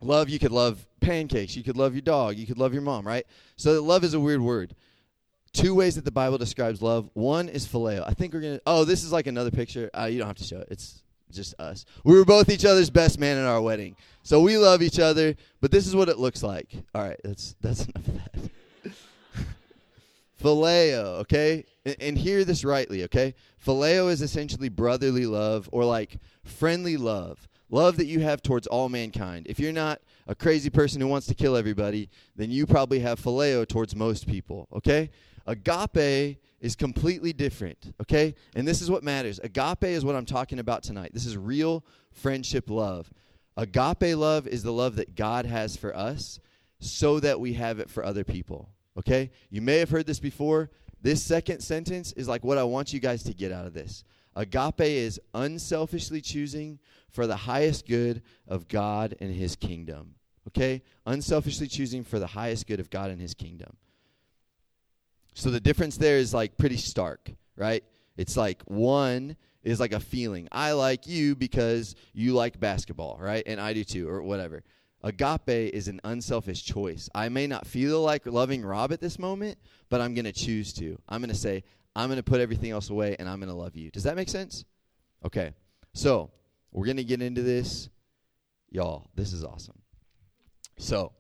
Love, 0.03 0.29
you 0.29 0.39
could 0.39 0.51
love 0.51 0.85
pancakes. 1.01 1.57
You 1.57 1.63
could 1.63 1.77
love 1.77 1.95
your 1.95 2.03
dog. 2.03 2.37
You 2.37 2.47
could 2.47 2.59
love 2.59 2.73
your 2.73 2.83
mom, 2.83 3.07
right? 3.07 3.27
So 3.57 3.83
love 3.83 4.05
is 4.05 4.15
a 4.15 4.21
weird 4.21 4.41
word. 4.41 4.75
Two 5.53 5.75
ways 5.75 5.95
that 5.97 6.05
the 6.05 6.11
Bible 6.11 6.39
describes 6.39 6.83
love. 6.83 7.11
One 7.13 7.49
is 7.49 7.67
phileo. 7.67 8.03
I 8.07 8.15
think 8.15 8.33
we're 8.33 8.41
to. 8.41 8.63
Oh, 8.67 8.85
this 8.85 9.05
is 9.05 9.13
like 9.13 9.27
another 9.27 9.51
picture. 9.51 9.91
Uh, 9.97 10.05
you 10.05 10.19
don't 10.19 10.27
have 10.27 10.37
to 10.39 10.45
show 10.45 10.59
it. 10.59 10.69
It's 10.71 11.03
just 11.31 11.55
us. 11.59 11.85
We 12.05 12.17
were 12.17 12.25
both 12.25 12.49
each 12.49 12.65
other's 12.65 12.91
best 12.91 13.19
man 13.19 13.39
in 13.39 13.45
our 13.45 13.61
wedding. 13.61 13.97
So 14.23 14.41
we 14.41 14.57
love 14.59 14.83
each 14.83 14.99
other, 14.99 15.35
but 15.61 15.71
this 15.71 15.87
is 15.87 15.95
what 15.95 16.09
it 16.09 16.19
looks 16.19 16.43
like. 16.43 16.73
All 16.95 17.03
right, 17.03 17.21
that's 17.23 17.55
that's 17.61 17.87
enough 17.87 18.09
of 18.09 18.15
that. 18.15 18.51
phileo, 20.43 21.21
okay? 21.21 21.65
And, 21.85 21.97
and 22.01 22.19
hear 22.19 22.45
this 22.45 22.65
rightly, 22.65 23.05
okay? 23.05 23.35
Phileo 23.65 24.11
is 24.11 24.23
essentially 24.23 24.69
brotherly 24.69 25.27
love 25.27 25.69
or 25.73 25.85
like 25.85 26.19
friendly 26.45 26.97
love 26.97 27.49
love 27.73 27.97
that 27.97 28.07
you 28.07 28.21
have 28.21 28.43
towards 28.43 28.69
all 28.69 28.89
mankind. 28.89 29.47
If 29.49 29.59
you're 29.59 29.73
not 29.73 30.01
a 30.29 30.35
crazy 30.35 30.71
person 30.71 31.01
who 31.01 31.09
wants 31.09 31.27
to 31.27 31.35
kill 31.35 31.57
everybody, 31.57 32.09
then 32.37 32.51
you 32.51 32.67
probably 32.67 33.01
have 33.01 33.19
phileo 33.19 33.67
towards 33.67 33.97
most 33.97 34.29
people, 34.29 34.69
okay? 34.73 35.11
Agape 35.47 36.39
is 36.61 36.77
completely 36.77 37.33
different, 37.33 37.95
okay? 38.01 38.37
And 38.55 38.69
this 38.69 38.83
is 38.83 38.91
what 38.91 39.03
matters. 39.03 39.41
Agape 39.43 39.85
is 39.85 40.05
what 40.05 40.15
I'm 40.15 40.27
talking 40.27 40.61
about 40.61 40.85
tonight. 40.85 41.11
This 41.13 41.27
is 41.27 41.37
real 41.37 41.85
friendship 42.13 42.71
love. 42.71 43.11
Agape 43.57 44.17
love 44.17 44.47
is 44.47 44.63
the 44.63 44.73
love 44.73 44.97
that 44.97 45.17
God 45.17 45.47
has 45.47 45.77
for 45.77 45.97
us 45.97 46.39
so 46.79 47.21
that 47.21 47.41
we 47.41 47.55
have 47.55 47.79
it 47.81 47.91
for 47.91 48.05
other 48.05 48.23
people, 48.23 48.69
okay? 48.99 49.31
You 49.51 49.63
may 49.63 49.79
have 49.79 49.91
heard 49.91 50.07
this 50.07 50.21
before. 50.21 50.71
This 51.01 51.23
second 51.23 51.61
sentence 51.61 52.13
is 52.13 52.29
like 52.29 52.45
what 52.45 52.59
I 52.59 52.65
want 52.65 52.93
you 52.93 53.01
guys 53.01 53.23
to 53.25 53.35
get 53.35 53.51
out 53.51 53.67
of 53.67 53.75
this. 53.75 54.05
Agape 54.35 54.81
is 54.81 55.21
unselfishly 55.35 56.21
choosing 56.21 56.79
for 57.13 57.27
the 57.27 57.37
highest 57.37 57.87
good 57.87 58.23
of 58.49 58.69
God 58.69 59.15
and 59.21 59.33
his 59.33 59.57
kingdom. 59.57 60.15
Okay? 60.49 60.83
Unselfishly 61.07 61.69
choosing 61.69 62.03
for 62.03 62.19
the 62.19 62.27
highest 62.27 62.67
good 62.67 62.81
of 62.81 62.91
God 62.91 63.11
and 63.11 63.21
his 63.21 63.35
kingdom. 63.35 63.77
So 65.35 65.51
the 65.51 65.61
difference 65.61 65.97
there 65.97 66.19
is 66.19 66.35
like 66.35 66.59
pretty 66.59 66.77
stark, 66.77 67.31
right? 67.57 67.85
It's 68.17 68.37
like 68.37 68.63
one 68.65 69.37
is 69.63 69.81
like 69.81 69.93
a 69.93 70.01
feeling. 70.01 70.49
I 70.53 70.73
like 70.73 71.07
you 71.07 71.35
because 71.35 71.95
you 72.13 72.35
like 72.35 72.59
basketball, 72.59 73.19
right? 73.21 73.43
And 73.47 73.61
I 73.61 73.73
do 73.73 73.85
too, 73.85 74.09
or 74.09 74.23
whatever. 74.23 74.63
Agape 75.03 75.49
is 75.49 75.89
an 75.89 76.01
unselfish 76.05 76.65
choice. 76.65 77.09
I 77.15 77.29
may 77.29 77.47
not 77.47 77.67
feel 77.67 78.03
like 78.03 78.27
loving 78.27 78.65
Rob 78.65 78.93
at 78.93 79.01
this 79.01 79.19
moment, 79.19 79.59
but 79.89 80.01
I'm 80.01 80.15
going 80.15 80.27
to 80.27 80.33
choose 80.33 80.73
to. 80.75 80.99
I'm 81.09 81.21
going 81.21 81.31
to 81.31 81.37
say, 81.37 81.65
I'm 81.97 82.09
going 82.09 82.19
to 82.19 82.23
put 82.23 82.41
everything 82.41 82.71
else 82.71 82.91
away 82.91 83.17
and 83.19 83.29
I'm 83.29 83.39
going 83.39 83.49
to 83.49 83.55
love 83.55 83.77
you. 83.77 83.91
Does 83.91 84.05
that 84.05 84.17
make 84.17 84.29
sense? 84.29 84.65
Okay. 85.25 85.53
So, 85.93 86.31
we're 86.73 86.87
going 86.87 86.97
to 86.97 87.05
get 87.05 87.23
into 87.23 87.43
this. 87.43 87.89
Y'all, 88.71 89.11
this 89.15 89.33
is 89.33 89.45
awesome. 89.45 89.79
So, 90.79 91.13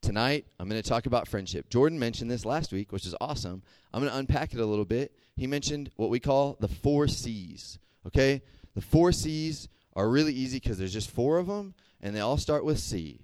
tonight 0.00 0.46
I'm 0.58 0.68
going 0.68 0.80
to 0.80 0.88
talk 0.88 1.06
about 1.06 1.28
friendship. 1.28 1.68
Jordan 1.68 1.98
mentioned 1.98 2.30
this 2.30 2.44
last 2.44 2.72
week, 2.72 2.92
which 2.92 3.04
is 3.04 3.14
awesome. 3.20 3.62
I'm 3.92 4.00
going 4.00 4.12
to 4.12 4.18
unpack 4.18 4.54
it 4.54 4.60
a 4.60 4.66
little 4.66 4.84
bit. 4.84 5.12
He 5.36 5.46
mentioned 5.46 5.90
what 5.96 6.10
we 6.10 6.20
call 6.20 6.56
the 6.60 6.68
four 6.68 7.08
C's. 7.08 7.78
Okay? 8.06 8.42
The 8.74 8.80
four 8.80 9.12
C's 9.12 9.68
are 9.96 10.08
really 10.08 10.32
easy 10.32 10.58
because 10.58 10.78
there's 10.78 10.92
just 10.92 11.10
four 11.10 11.38
of 11.38 11.48
them, 11.48 11.74
and 12.00 12.14
they 12.14 12.20
all 12.20 12.36
start 12.36 12.64
with 12.64 12.78
C. 12.78 13.20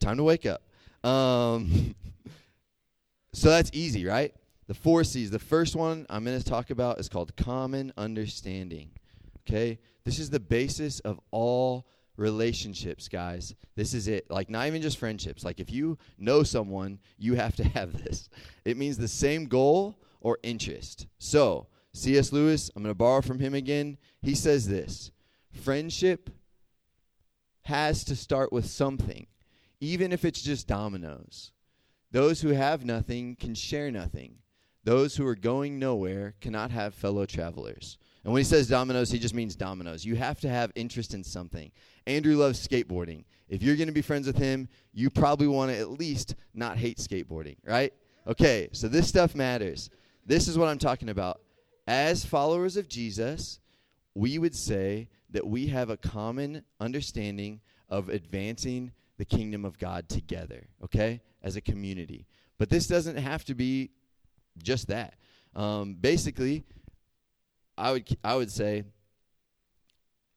Time 0.00 0.16
to 0.16 0.24
wake 0.24 0.46
up. 0.46 0.62
Um, 1.08 1.94
so 3.32 3.50
that's 3.50 3.70
easy, 3.72 4.04
right? 4.04 4.34
The 4.66 4.74
four 4.74 5.04
C's. 5.04 5.30
The 5.30 5.38
first 5.38 5.76
one 5.76 6.06
I'm 6.10 6.24
going 6.24 6.38
to 6.38 6.44
talk 6.44 6.70
about 6.70 6.98
is 6.98 7.08
called 7.08 7.36
common 7.36 7.92
understanding. 7.96 8.90
Okay? 9.50 9.78
This 10.04 10.18
is 10.18 10.30
the 10.30 10.40
basis 10.40 11.00
of 11.00 11.20
all 11.30 11.86
relationships, 12.16 13.08
guys. 13.08 13.54
This 13.74 13.94
is 13.94 14.06
it. 14.06 14.30
Like, 14.30 14.48
not 14.48 14.66
even 14.66 14.82
just 14.82 14.98
friendships. 14.98 15.44
Like, 15.44 15.58
if 15.58 15.72
you 15.72 15.98
know 16.18 16.42
someone, 16.42 17.00
you 17.18 17.34
have 17.34 17.56
to 17.56 17.64
have 17.64 18.04
this. 18.04 18.28
It 18.64 18.76
means 18.76 18.96
the 18.96 19.08
same 19.08 19.46
goal 19.46 19.98
or 20.20 20.38
interest. 20.42 21.06
So, 21.18 21.66
C.S. 21.92 22.32
Lewis, 22.32 22.70
I'm 22.76 22.82
going 22.82 22.90
to 22.90 22.98
borrow 22.98 23.22
from 23.22 23.40
him 23.40 23.54
again. 23.54 23.98
He 24.22 24.34
says 24.34 24.68
this 24.68 25.10
Friendship 25.52 26.30
has 27.62 28.04
to 28.04 28.14
start 28.14 28.52
with 28.52 28.66
something, 28.66 29.26
even 29.80 30.12
if 30.12 30.24
it's 30.24 30.42
just 30.42 30.68
dominoes. 30.68 31.50
Those 32.12 32.40
who 32.40 32.48
have 32.48 32.84
nothing 32.84 33.36
can 33.36 33.54
share 33.54 33.90
nothing. 33.90 34.36
Those 34.84 35.16
who 35.16 35.26
are 35.26 35.36
going 35.36 35.78
nowhere 35.78 36.34
cannot 36.40 36.70
have 36.70 36.94
fellow 36.94 37.26
travelers. 37.26 37.98
And 38.24 38.32
when 38.32 38.40
he 38.40 38.44
says 38.44 38.68
dominoes, 38.68 39.10
he 39.10 39.18
just 39.18 39.34
means 39.34 39.56
dominoes. 39.56 40.04
You 40.04 40.14
have 40.16 40.40
to 40.40 40.48
have 40.48 40.72
interest 40.74 41.14
in 41.14 41.24
something. 41.24 41.70
Andrew 42.06 42.36
loves 42.36 42.66
skateboarding. 42.66 43.24
If 43.48 43.62
you're 43.62 43.76
going 43.76 43.88
to 43.88 43.94
be 43.94 44.02
friends 44.02 44.26
with 44.26 44.36
him, 44.36 44.68
you 44.92 45.10
probably 45.10 45.46
want 45.46 45.72
to 45.72 45.78
at 45.78 45.90
least 45.90 46.34
not 46.54 46.76
hate 46.76 46.98
skateboarding, 46.98 47.56
right? 47.64 47.92
Okay, 48.26 48.68
so 48.72 48.88
this 48.88 49.08
stuff 49.08 49.34
matters. 49.34 49.90
This 50.26 50.48
is 50.48 50.58
what 50.58 50.68
I'm 50.68 50.78
talking 50.78 51.08
about. 51.08 51.40
As 51.86 52.24
followers 52.24 52.76
of 52.76 52.88
Jesus, 52.88 53.58
we 54.14 54.38
would 54.38 54.54
say 54.54 55.08
that 55.30 55.46
we 55.46 55.68
have 55.68 55.90
a 55.90 55.96
common 55.96 56.62
understanding 56.78 57.60
of 57.88 58.08
advancing 58.08 58.92
the 59.18 59.24
kingdom 59.24 59.64
of 59.64 59.78
God 59.78 60.08
together, 60.08 60.66
okay, 60.84 61.20
as 61.42 61.56
a 61.56 61.60
community. 61.60 62.26
But 62.58 62.68
this 62.68 62.86
doesn't 62.86 63.16
have 63.16 63.44
to 63.46 63.54
be 63.54 63.90
just 64.62 64.88
that. 64.88 65.14
Um, 65.56 65.94
basically, 65.94 66.64
I 67.80 67.92
would 67.92 68.16
I 68.22 68.36
would 68.36 68.50
say 68.50 68.84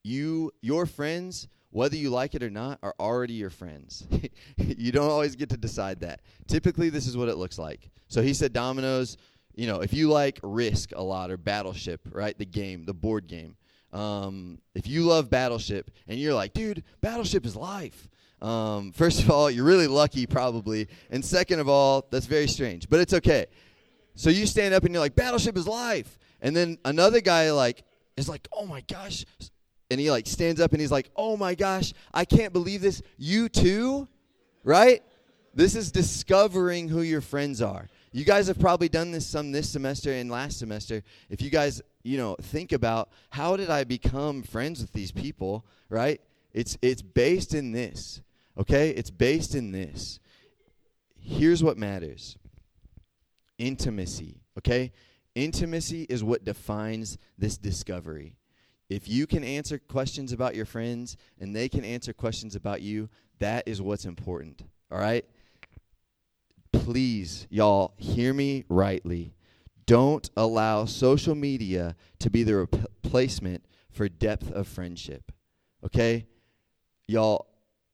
you 0.04 0.52
your 0.62 0.86
friends 0.86 1.48
whether 1.74 1.96
you 1.96 2.12
like 2.12 2.36
it 2.36 2.44
or 2.44 2.52
not 2.52 2.78
are 2.84 2.94
already 3.00 3.34
your 3.34 3.50
friends. 3.50 4.08
you 4.58 4.92
don't 4.92 5.10
always 5.10 5.36
get 5.36 5.50
to 5.50 5.58
decide 5.58 6.02
that. 6.02 6.22
Typically 6.48 6.90
this 6.90 7.08
is 7.08 7.18
what 7.18 7.30
it 7.30 7.36
looks 7.36 7.58
like. 7.58 7.90
So 8.08 8.22
he 8.22 8.34
said 8.34 8.54
dominoes, 8.54 9.18
you 9.56 9.66
know, 9.66 9.82
if 9.82 9.92
you 9.92 10.10
like 10.10 10.40
Risk 10.44 10.92
a 10.96 11.02
lot 11.02 11.32
or 11.32 11.38
Battleship, 11.38 12.02
right? 12.12 12.38
The 12.38 12.46
game, 12.46 12.86
the 12.86 12.94
board 12.94 13.28
game. 13.28 13.58
Um, 13.92 14.60
if 14.76 14.88
you 14.88 15.04
love 15.04 15.30
Battleship 15.30 15.90
and 16.08 16.20
you're 16.20 16.34
like, 16.34 16.54
dude, 16.54 16.84
Battleship 17.02 17.46
is 17.46 17.56
life. 17.56 18.08
Um, 18.42 18.92
first 18.92 19.24
of 19.24 19.32
all, 19.32 19.50
you're 19.50 19.66
really 19.66 19.88
lucky, 19.88 20.28
probably. 20.28 20.88
And 21.10 21.24
second 21.24 21.60
of 21.60 21.70
all, 21.70 22.06
that's 22.12 22.26
very 22.26 22.48
strange, 22.48 22.90
but 22.90 23.00
it's 23.00 23.14
okay. 23.14 23.48
So 24.16 24.30
you 24.30 24.46
stand 24.46 24.74
up 24.74 24.84
and 24.84 24.94
you're 24.94 25.02
like, 25.02 25.16
Battleship 25.16 25.58
is 25.58 25.68
life. 25.68 26.20
And 26.44 26.56
then 26.56 26.78
another 26.86 27.22
guy 27.22 27.52
like 27.52 27.84
is 28.16 28.30
like, 28.30 28.48
"Oh 28.52 28.68
my 28.68 28.82
gosh." 28.82 29.26
and 29.92 30.00
he 30.00 30.10
like 30.10 30.26
stands 30.26 30.60
up 30.60 30.72
and 30.72 30.82
he's 30.82 30.92
like, 30.92 31.12
"Oh 31.16 31.38
my 31.38 31.54
gosh, 31.54 31.94
I 32.14 32.26
can't 32.26 32.52
believe 32.52 32.82
this. 32.82 33.02
You 33.18 33.48
too?" 33.48 34.08
Right? 34.64 35.04
This 35.54 35.76
is 35.76 35.92
discovering 35.92 36.90
who 36.90 37.02
your 37.02 37.22
friends 37.22 37.62
are. 37.62 37.88
You 38.12 38.26
guys 38.26 38.48
have 38.48 38.60
probably 38.60 38.90
done 38.90 39.12
this 39.12 39.28
some 39.28 39.52
this 39.52 39.70
semester 39.70 40.12
and 40.12 40.32
last 40.32 40.58
semester. 40.58 41.04
If 41.30 41.42
you 41.42 41.50
guys, 41.52 41.82
you 42.02 42.18
know, 42.18 42.36
think 42.42 42.72
about 42.72 43.10
how 43.30 43.56
did 43.56 43.70
I 43.70 43.84
become 43.84 44.42
friends 44.42 44.82
with 44.82 44.94
these 44.94 45.12
people, 45.12 45.64
right? 45.90 46.20
It's 46.54 46.78
it's 46.82 47.02
based 47.02 47.54
in 47.54 47.72
this. 47.72 48.22
Okay? 48.58 48.90
It's 48.90 49.10
based 49.10 49.56
in 49.56 49.72
this. 49.72 50.20
Here's 51.20 51.64
what 51.64 51.78
matters. 51.78 52.38
Intimacy, 53.58 54.42
okay? 54.58 54.92
Intimacy 55.36 56.04
is 56.04 56.24
what 56.24 56.44
defines 56.44 57.18
this 57.38 57.58
discovery. 57.58 58.38
If 58.90 59.10
you 59.10 59.25
can 59.25 59.44
answer 59.44 59.80
questions 59.80 60.32
about 60.32 60.56
your 60.56 60.66
friends 60.66 61.18
and 61.40 61.56
they 61.56 61.68
can 61.70 61.84
answer 61.84 62.13
questions 62.13 62.56
about 62.56 62.82
you, 62.82 63.10
that 63.40 63.68
is 63.68 63.82
what's 63.82 64.06
important. 64.06 64.63
All 64.92 65.00
right? 65.00 65.25
Please, 66.72 67.48
y'all, 67.50 67.94
hear 67.98 68.34
me 68.34 68.66
rightly. 68.70 69.34
Don't 69.86 70.30
allow 70.38 70.86
social 70.86 71.36
media 71.36 71.96
to 72.20 72.30
be 72.30 72.44
the 72.44 72.56
replacement 72.56 73.66
for 73.92 74.08
depth 74.08 74.52
of 74.52 74.68
friendship. 74.68 75.32
Okay? 75.86 76.28
Y'all, 77.08 77.48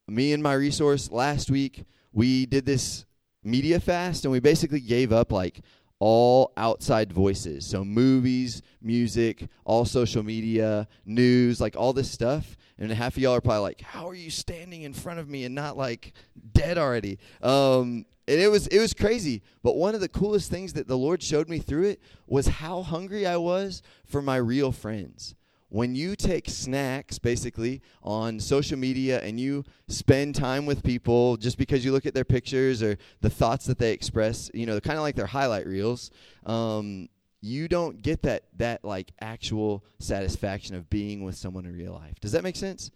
me 0.08 0.34
and 0.34 0.44
my 0.44 0.54
resource 0.54 1.12
last 1.12 1.50
week, 1.50 1.86
we 2.12 2.46
did 2.46 2.66
this 2.66 3.06
media 3.44 3.80
fast 3.80 4.26
and 4.26 4.32
we 4.32 4.40
basically 4.40 4.80
gave 4.82 5.14
up 5.14 5.32
like 5.32 5.62
all 6.00 6.54
outside 6.58 7.12
voices. 7.12 7.66
So 7.66 7.84
movies, 7.84 8.62
music, 8.82 9.48
all 9.66 9.86
social 9.86 10.24
media, 10.24 10.88
news, 11.06 11.60
like 11.60 11.76
all 11.76 11.94
this 11.94 12.10
stuff. 12.10 12.58
And 12.78 12.92
half 12.92 13.18
of 13.18 13.22
y'all 13.22 13.36
are 13.36 13.42
probably 13.42 13.62
like, 13.62 13.82
"How 13.82 14.08
are 14.08 14.16
you 14.16 14.32
standing 14.32 14.84
in 14.84 14.94
front 14.94 15.20
of 15.20 15.28
me 15.28 15.44
and 15.44 15.54
not 15.54 15.78
like 15.78 16.14
dead 16.54 16.78
already?" 16.78 17.20
Um, 17.42 18.06
and 18.28 18.40
it 18.40 18.50
was 18.50 18.68
it 18.68 18.80
was 18.80 18.94
crazy. 18.94 19.42
But 19.62 19.76
one 19.76 19.96
of 19.96 20.02
the 20.02 20.08
coolest 20.08 20.50
things 20.50 20.74
that 20.74 20.88
the 20.88 20.98
Lord 20.98 21.22
showed 21.22 21.50
me 21.50 21.60
through 21.60 21.86
it 21.86 22.02
was 22.28 22.48
how 22.48 22.82
hungry 22.82 23.28
I 23.28 23.38
was 23.38 23.82
for 24.06 24.22
my 24.22 24.38
real 24.38 24.72
friends 24.72 25.36
when 25.70 25.96
you 25.96 26.16
take 26.16 26.50
snacks 26.50 27.20
basically 27.20 27.82
on 28.02 28.40
social 28.40 28.78
media 28.78 29.22
and 29.22 29.40
you 29.40 29.64
spend 29.88 30.34
time 30.36 30.66
with 30.66 30.84
people 30.84 31.38
just 31.38 31.58
because 31.58 31.86
you 31.86 31.92
look 31.92 32.08
at 32.08 32.16
their 32.16 32.26
pictures 32.26 32.82
or 32.82 32.98
the 33.22 33.30
thoughts 33.30 33.66
that 33.68 33.78
they 33.78 33.94
express, 33.94 34.50
you 34.54 34.66
know, 34.66 34.80
kind 34.80 34.98
of 34.98 35.04
like 35.04 35.16
their 35.16 35.28
highlight 35.28 35.68
reels, 35.68 36.10
um, 36.48 37.08
you 37.42 37.68
don't 37.68 38.02
get 38.02 38.24
that 38.24 38.44
that 38.58 38.84
like 38.84 39.12
actual 39.22 39.86
satisfaction 40.00 40.76
of 40.76 40.90
being 40.90 41.24
with 41.24 41.36
someone 41.36 41.66
in 41.66 41.74
real 41.74 41.94
life. 41.94 42.20
Does 42.20 42.34
that 42.34 42.44
make 42.44 42.56
sense? 42.56 42.92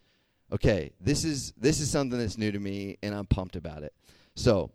Okay, 0.51 0.91
this 0.99 1.23
is 1.23 1.53
this 1.55 1.79
is 1.79 1.89
something 1.89 2.19
that's 2.19 2.37
new 2.37 2.51
to 2.51 2.59
me 2.59 2.97
and 3.03 3.15
I'm 3.15 3.27
pumped 3.27 3.55
about 3.55 3.83
it. 3.83 3.93
So, 4.35 4.71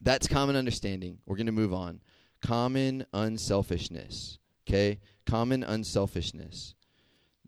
that's 0.00 0.26
common 0.26 0.56
understanding. 0.56 1.18
We're 1.26 1.36
going 1.36 1.46
to 1.46 1.52
move 1.52 1.74
on. 1.74 2.00
Common 2.40 3.04
unselfishness. 3.12 4.38
Okay? 4.66 5.00
Common 5.26 5.62
unselfishness 5.62 6.74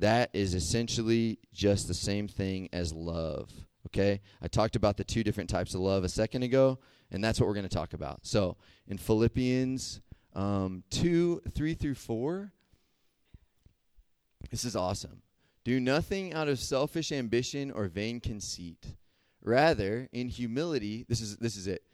that 0.02 0.30
is 0.32 0.54
essentially 0.54 1.38
just 1.52 1.86
the 1.86 1.94
same 1.94 2.26
thing 2.26 2.68
as 2.72 2.92
love. 2.92 3.50
Okay? 3.86 4.20
I 4.42 4.48
talked 4.48 4.74
about 4.74 4.96
the 4.96 5.04
two 5.04 5.22
different 5.22 5.48
types 5.48 5.74
of 5.74 5.80
love 5.80 6.02
a 6.02 6.08
second 6.08 6.42
ago, 6.42 6.80
and 7.12 7.22
that's 7.22 7.38
what 7.38 7.46
we're 7.46 7.54
going 7.54 7.68
to 7.68 7.74
talk 7.74 7.94
about. 7.94 8.26
So, 8.26 8.56
in 8.88 8.98
Philippians 8.98 10.00
um, 10.34 10.82
2 10.90 11.42
3 11.54 11.74
through 11.74 11.94
4, 11.94 12.52
this 14.50 14.64
is 14.64 14.74
awesome. 14.74 15.22
Do 15.62 15.78
nothing 15.78 16.34
out 16.34 16.48
of 16.48 16.58
selfish 16.58 17.12
ambition 17.12 17.70
or 17.70 17.86
vain 17.86 18.18
conceit. 18.18 18.84
Rather, 19.40 20.08
in 20.12 20.28
humility, 20.28 21.06
this 21.08 21.20
is, 21.20 21.36
this 21.36 21.56
is 21.56 21.68
it. 21.68 21.84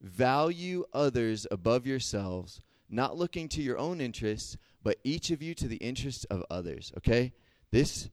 Value 0.00 0.84
others 0.94 1.46
above 1.50 1.86
yourselves, 1.86 2.62
not 2.88 3.18
looking 3.18 3.50
to 3.50 3.60
your 3.60 3.76
own 3.76 4.00
interests, 4.00 4.56
but 4.82 4.96
each 5.04 5.30
of 5.30 5.42
you 5.42 5.54
to 5.54 5.68
the 5.68 5.76
interests 5.76 6.24
of 6.24 6.42
others. 6.50 6.90
Okay? 6.96 7.34
This 7.72 8.08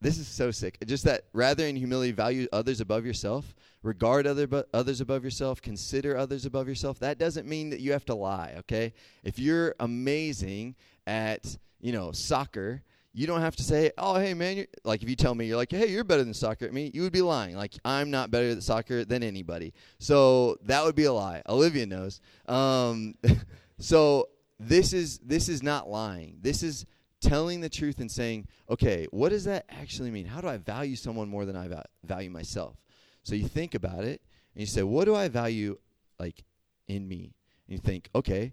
this 0.00 0.18
is 0.18 0.28
so 0.28 0.50
sick. 0.50 0.76
Just 0.86 1.04
that 1.04 1.24
rather 1.32 1.66
in 1.66 1.76
humility 1.76 2.12
value 2.12 2.46
others 2.52 2.82
above 2.82 3.06
yourself, 3.06 3.54
regard 3.82 4.26
other 4.26 4.46
bu- 4.46 4.64
others 4.74 5.00
above 5.00 5.24
yourself, 5.24 5.62
consider 5.62 6.14
others 6.14 6.44
above 6.44 6.68
yourself. 6.68 6.98
That 6.98 7.18
doesn't 7.18 7.48
mean 7.48 7.70
that 7.70 7.80
you 7.80 7.92
have 7.92 8.04
to 8.06 8.14
lie, 8.14 8.54
okay? 8.58 8.92
If 9.22 9.38
you're 9.38 9.74
amazing 9.80 10.74
at, 11.06 11.56
you 11.80 11.92
know, 11.92 12.12
soccer, 12.12 12.82
you 13.14 13.26
don't 13.26 13.40
have 13.40 13.56
to 13.56 13.62
say, 13.62 13.92
"Oh, 13.96 14.16
hey 14.16 14.34
man," 14.34 14.66
like 14.84 15.02
if 15.02 15.08
you 15.08 15.16
tell 15.16 15.34
me 15.34 15.46
you're 15.46 15.56
like, 15.56 15.70
"Hey, 15.70 15.88
you're 15.88 16.04
better 16.04 16.24
than 16.24 16.34
soccer 16.34 16.66
at 16.66 16.74
me," 16.74 16.90
you 16.92 17.00
would 17.02 17.12
be 17.12 17.22
lying. 17.22 17.56
Like 17.56 17.72
I'm 17.84 18.10
not 18.10 18.30
better 18.30 18.50
at 18.50 18.62
soccer 18.62 19.06
than 19.06 19.22
anybody. 19.22 19.72
So 20.00 20.58
that 20.64 20.84
would 20.84 20.96
be 20.96 21.04
a 21.04 21.12
lie. 21.12 21.40
Olivia 21.48 21.86
knows. 21.86 22.20
Um, 22.46 23.14
so 23.78 24.28
this 24.58 24.92
is 24.92 25.18
this 25.20 25.48
is 25.48 25.62
not 25.62 25.88
lying. 25.88 26.38
This 26.42 26.62
is 26.62 26.84
telling 27.24 27.60
the 27.60 27.68
truth 27.68 28.00
and 28.00 28.10
saying, 28.10 28.46
okay, 28.68 29.06
what 29.10 29.30
does 29.30 29.44
that 29.44 29.64
actually 29.68 30.10
mean? 30.10 30.26
How 30.26 30.40
do 30.40 30.48
I 30.48 30.58
value 30.58 30.96
someone 30.96 31.28
more 31.28 31.44
than 31.44 31.56
I 31.56 31.68
va- 31.68 31.86
value 32.04 32.30
myself? 32.30 32.76
So 33.22 33.34
you 33.34 33.48
think 33.48 33.74
about 33.74 34.04
it 34.04 34.20
and 34.54 34.60
you 34.60 34.66
say, 34.66 34.82
what 34.82 35.06
do 35.06 35.14
I 35.14 35.28
value 35.28 35.78
like 36.18 36.44
in 36.86 37.08
me? 37.08 37.34
And 37.66 37.76
you 37.76 37.78
think, 37.78 38.10
okay, 38.14 38.52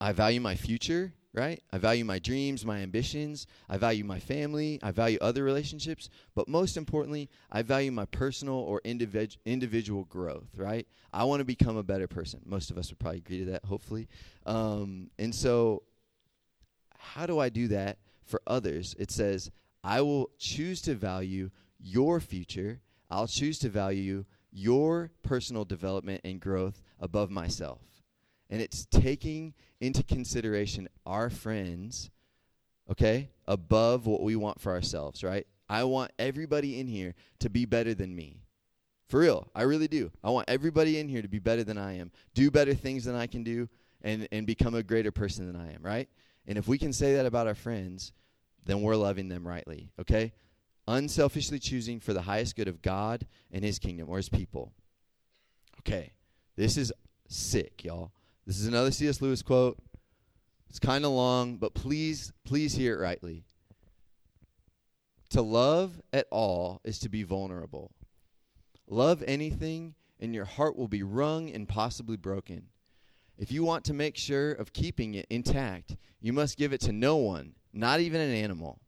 I 0.00 0.12
value 0.12 0.40
my 0.40 0.56
future, 0.56 1.12
right? 1.32 1.62
I 1.72 1.78
value 1.78 2.04
my 2.04 2.18
dreams, 2.18 2.66
my 2.66 2.80
ambitions. 2.80 3.46
I 3.68 3.78
value 3.78 4.04
my 4.04 4.18
family. 4.18 4.80
I 4.82 4.90
value 4.90 5.18
other 5.20 5.44
relationships. 5.44 6.10
But 6.34 6.48
most 6.48 6.76
importantly, 6.76 7.30
I 7.52 7.62
value 7.62 7.92
my 7.92 8.06
personal 8.06 8.56
or 8.56 8.80
individ- 8.84 9.36
individual 9.46 10.04
growth, 10.04 10.48
right? 10.56 10.86
I 11.12 11.22
want 11.24 11.38
to 11.38 11.44
become 11.44 11.76
a 11.76 11.82
better 11.84 12.08
person. 12.08 12.40
Most 12.44 12.70
of 12.72 12.78
us 12.78 12.90
would 12.90 12.98
probably 12.98 13.18
agree 13.18 13.38
to 13.44 13.52
that, 13.52 13.64
hopefully. 13.64 14.08
Um, 14.44 15.10
and 15.20 15.32
so 15.32 15.84
how 17.02 17.26
do 17.26 17.38
I 17.38 17.48
do 17.48 17.68
that 17.68 17.98
for 18.24 18.40
others? 18.46 18.94
It 18.98 19.10
says, 19.10 19.50
I 19.84 20.00
will 20.00 20.30
choose 20.38 20.80
to 20.82 20.94
value 20.94 21.50
your 21.80 22.20
future. 22.20 22.80
I'll 23.10 23.26
choose 23.26 23.58
to 23.60 23.68
value 23.68 24.24
your 24.52 25.10
personal 25.22 25.64
development 25.64 26.20
and 26.24 26.40
growth 26.40 26.82
above 27.00 27.30
myself. 27.30 27.80
And 28.48 28.60
it's 28.60 28.86
taking 28.86 29.54
into 29.80 30.02
consideration 30.02 30.88
our 31.06 31.30
friends, 31.30 32.10
okay, 32.90 33.30
above 33.46 34.06
what 34.06 34.22
we 34.22 34.36
want 34.36 34.60
for 34.60 34.72
ourselves, 34.72 35.24
right? 35.24 35.46
I 35.68 35.84
want 35.84 36.12
everybody 36.18 36.78
in 36.78 36.86
here 36.86 37.14
to 37.40 37.50
be 37.50 37.64
better 37.64 37.94
than 37.94 38.14
me. 38.14 38.42
For 39.08 39.20
real, 39.20 39.48
I 39.54 39.62
really 39.62 39.88
do. 39.88 40.10
I 40.22 40.30
want 40.30 40.48
everybody 40.48 40.98
in 40.98 41.08
here 41.08 41.22
to 41.22 41.28
be 41.28 41.38
better 41.38 41.64
than 41.64 41.78
I 41.78 41.98
am, 41.98 42.12
do 42.34 42.50
better 42.50 42.74
things 42.74 43.04
than 43.04 43.14
I 43.14 43.26
can 43.26 43.42
do, 43.42 43.68
and, 44.02 44.28
and 44.32 44.46
become 44.46 44.74
a 44.74 44.82
greater 44.82 45.10
person 45.10 45.46
than 45.46 45.56
I 45.56 45.72
am, 45.72 45.82
right? 45.82 46.08
And 46.46 46.58
if 46.58 46.66
we 46.66 46.78
can 46.78 46.92
say 46.92 47.14
that 47.14 47.26
about 47.26 47.46
our 47.46 47.54
friends, 47.54 48.12
then 48.64 48.82
we're 48.82 48.96
loving 48.96 49.28
them 49.28 49.46
rightly, 49.46 49.90
okay? 50.00 50.32
Unselfishly 50.86 51.58
choosing 51.58 52.00
for 52.00 52.12
the 52.12 52.22
highest 52.22 52.56
good 52.56 52.68
of 52.68 52.82
God 52.82 53.26
and 53.50 53.64
his 53.64 53.78
kingdom 53.78 54.08
or 54.08 54.16
his 54.16 54.28
people. 54.28 54.72
Okay, 55.80 56.12
this 56.56 56.76
is 56.76 56.92
sick, 57.28 57.84
y'all. 57.84 58.12
This 58.46 58.58
is 58.58 58.66
another 58.66 58.90
C.S. 58.90 59.20
Lewis 59.20 59.42
quote. 59.42 59.78
It's 60.68 60.78
kind 60.78 61.04
of 61.04 61.12
long, 61.12 61.58
but 61.58 61.74
please, 61.74 62.32
please 62.44 62.74
hear 62.74 62.94
it 62.94 63.02
rightly. 63.02 63.44
To 65.30 65.42
love 65.42 66.00
at 66.12 66.26
all 66.30 66.80
is 66.84 66.98
to 67.00 67.08
be 67.08 67.22
vulnerable. 67.22 67.92
Love 68.88 69.22
anything, 69.26 69.94
and 70.20 70.34
your 70.34 70.44
heart 70.44 70.76
will 70.76 70.88
be 70.88 71.02
wrung 71.02 71.50
and 71.50 71.68
possibly 71.68 72.16
broken. 72.16 72.68
If 73.38 73.50
you 73.50 73.64
want 73.64 73.84
to 73.86 73.94
make 73.94 74.16
sure 74.16 74.52
of 74.52 74.72
keeping 74.72 75.14
it 75.14 75.26
intact, 75.30 75.96
you 76.20 76.32
must 76.32 76.58
give 76.58 76.72
it 76.72 76.80
to 76.82 76.92
no 76.92 77.16
one, 77.16 77.54
not 77.72 78.00
even 78.00 78.20
an 78.20 78.30
animal. 78.30 78.78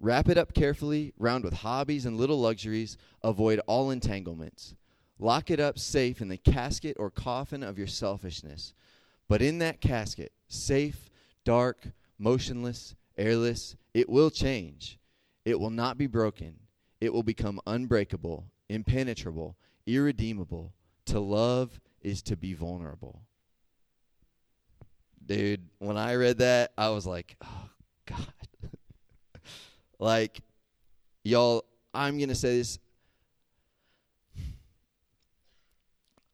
Wrap 0.00 0.28
it 0.28 0.38
up 0.38 0.52
carefully, 0.52 1.12
round 1.18 1.44
with 1.44 1.54
hobbies 1.54 2.04
and 2.04 2.16
little 2.16 2.40
luxuries. 2.40 2.96
Avoid 3.22 3.60
all 3.66 3.90
entanglements. 3.90 4.74
Lock 5.18 5.50
it 5.50 5.58
up 5.58 5.78
safe 5.78 6.20
in 6.20 6.28
the 6.28 6.36
casket 6.36 6.96
or 6.98 7.10
coffin 7.10 7.62
of 7.62 7.78
your 7.78 7.86
selfishness. 7.86 8.74
But 9.28 9.42
in 9.42 9.58
that 9.58 9.80
casket, 9.80 10.32
safe, 10.46 11.10
dark, 11.44 11.88
motionless, 12.18 12.94
airless, 13.16 13.76
it 13.94 14.08
will 14.08 14.30
change. 14.30 14.98
It 15.44 15.58
will 15.58 15.70
not 15.70 15.98
be 15.98 16.06
broken. 16.06 16.58
It 17.00 17.12
will 17.12 17.22
become 17.22 17.60
unbreakable, 17.66 18.46
impenetrable, 18.68 19.56
irredeemable. 19.86 20.72
To 21.06 21.20
love 21.20 21.80
is 22.02 22.22
to 22.22 22.36
be 22.36 22.54
vulnerable 22.54 23.22
dude, 25.28 25.68
when 25.78 25.96
I 25.96 26.14
read 26.14 26.38
that, 26.38 26.72
I 26.76 26.88
was 26.88 27.06
like, 27.06 27.36
oh, 27.44 27.68
God. 28.06 28.26
like, 30.00 30.40
y'all, 31.22 31.64
I'm 31.94 32.16
going 32.16 32.30
to 32.30 32.34
say 32.34 32.58
this. 32.58 32.78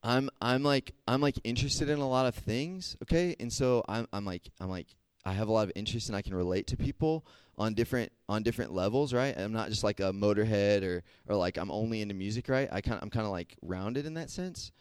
I'm 0.07 0.29
I'm 0.39 0.63
like 0.63 0.93
I'm 1.09 1.23
like 1.23 1.37
interested 1.45 1.89
in 1.89 1.99
a 1.99 2.07
lot 2.07 2.27
of 2.27 2.35
things, 2.35 2.95
okay? 3.05 3.35
And 3.41 3.51
so 3.51 3.83
I'm 3.89 4.07
I'm 4.13 4.27
like 4.27 4.43
I'm 4.61 4.69
like 4.69 4.89
I 5.25 5.33
have 5.33 5.49
a 5.49 5.53
lot 5.53 5.65
of 5.67 5.73
interest 5.75 6.11
and 6.11 6.17
I 6.17 6.21
can 6.21 6.35
relate 6.35 6.67
to 6.67 6.77
people 6.77 7.25
on 7.57 7.73
different 7.73 8.13
on 8.29 8.43
different 8.43 8.75
levels, 8.75 9.15
right? 9.15 9.35
I'm 9.35 9.55
not 9.55 9.71
just 9.71 9.83
like 9.83 10.01
a 10.01 10.13
motorhead 10.13 10.83
or 10.83 11.03
or 11.27 11.37
like 11.37 11.57
I'm 11.57 11.71
only 11.71 12.03
into 12.03 12.13
music, 12.13 12.51
right? 12.51 12.69
I 12.71 12.83
kind 12.83 12.99
I'm 13.01 13.09
kind 13.09 13.25
of 13.25 13.33
like 13.33 13.57
rounded 13.63 14.05
in 14.05 14.13
that 14.15 14.29
sense. 14.29 14.73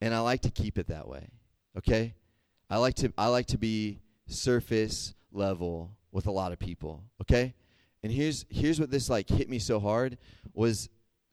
And 0.00 0.12
I 0.12 0.18
like 0.20 0.40
to 0.40 0.50
keep 0.50 0.76
it 0.76 0.88
that 0.88 1.06
way. 1.06 1.28
Okay? 1.76 2.14
I 2.70 2.78
like 2.78 2.94
to 2.96 3.12
I 3.16 3.28
like 3.28 3.46
to 3.46 3.58
be 3.58 4.00
surface 4.26 5.14
level 5.32 5.90
with 6.12 6.26
a 6.26 6.30
lot 6.30 6.52
of 6.52 6.58
people, 6.58 7.02
okay? 7.20 7.54
And 8.02 8.12
here's 8.12 8.44
here's 8.50 8.78
what 8.78 8.90
this 8.90 9.08
like 9.08 9.28
hit 9.28 9.48
me 9.48 9.58
so 9.58 9.80
hard 9.80 10.18
was 10.54 10.88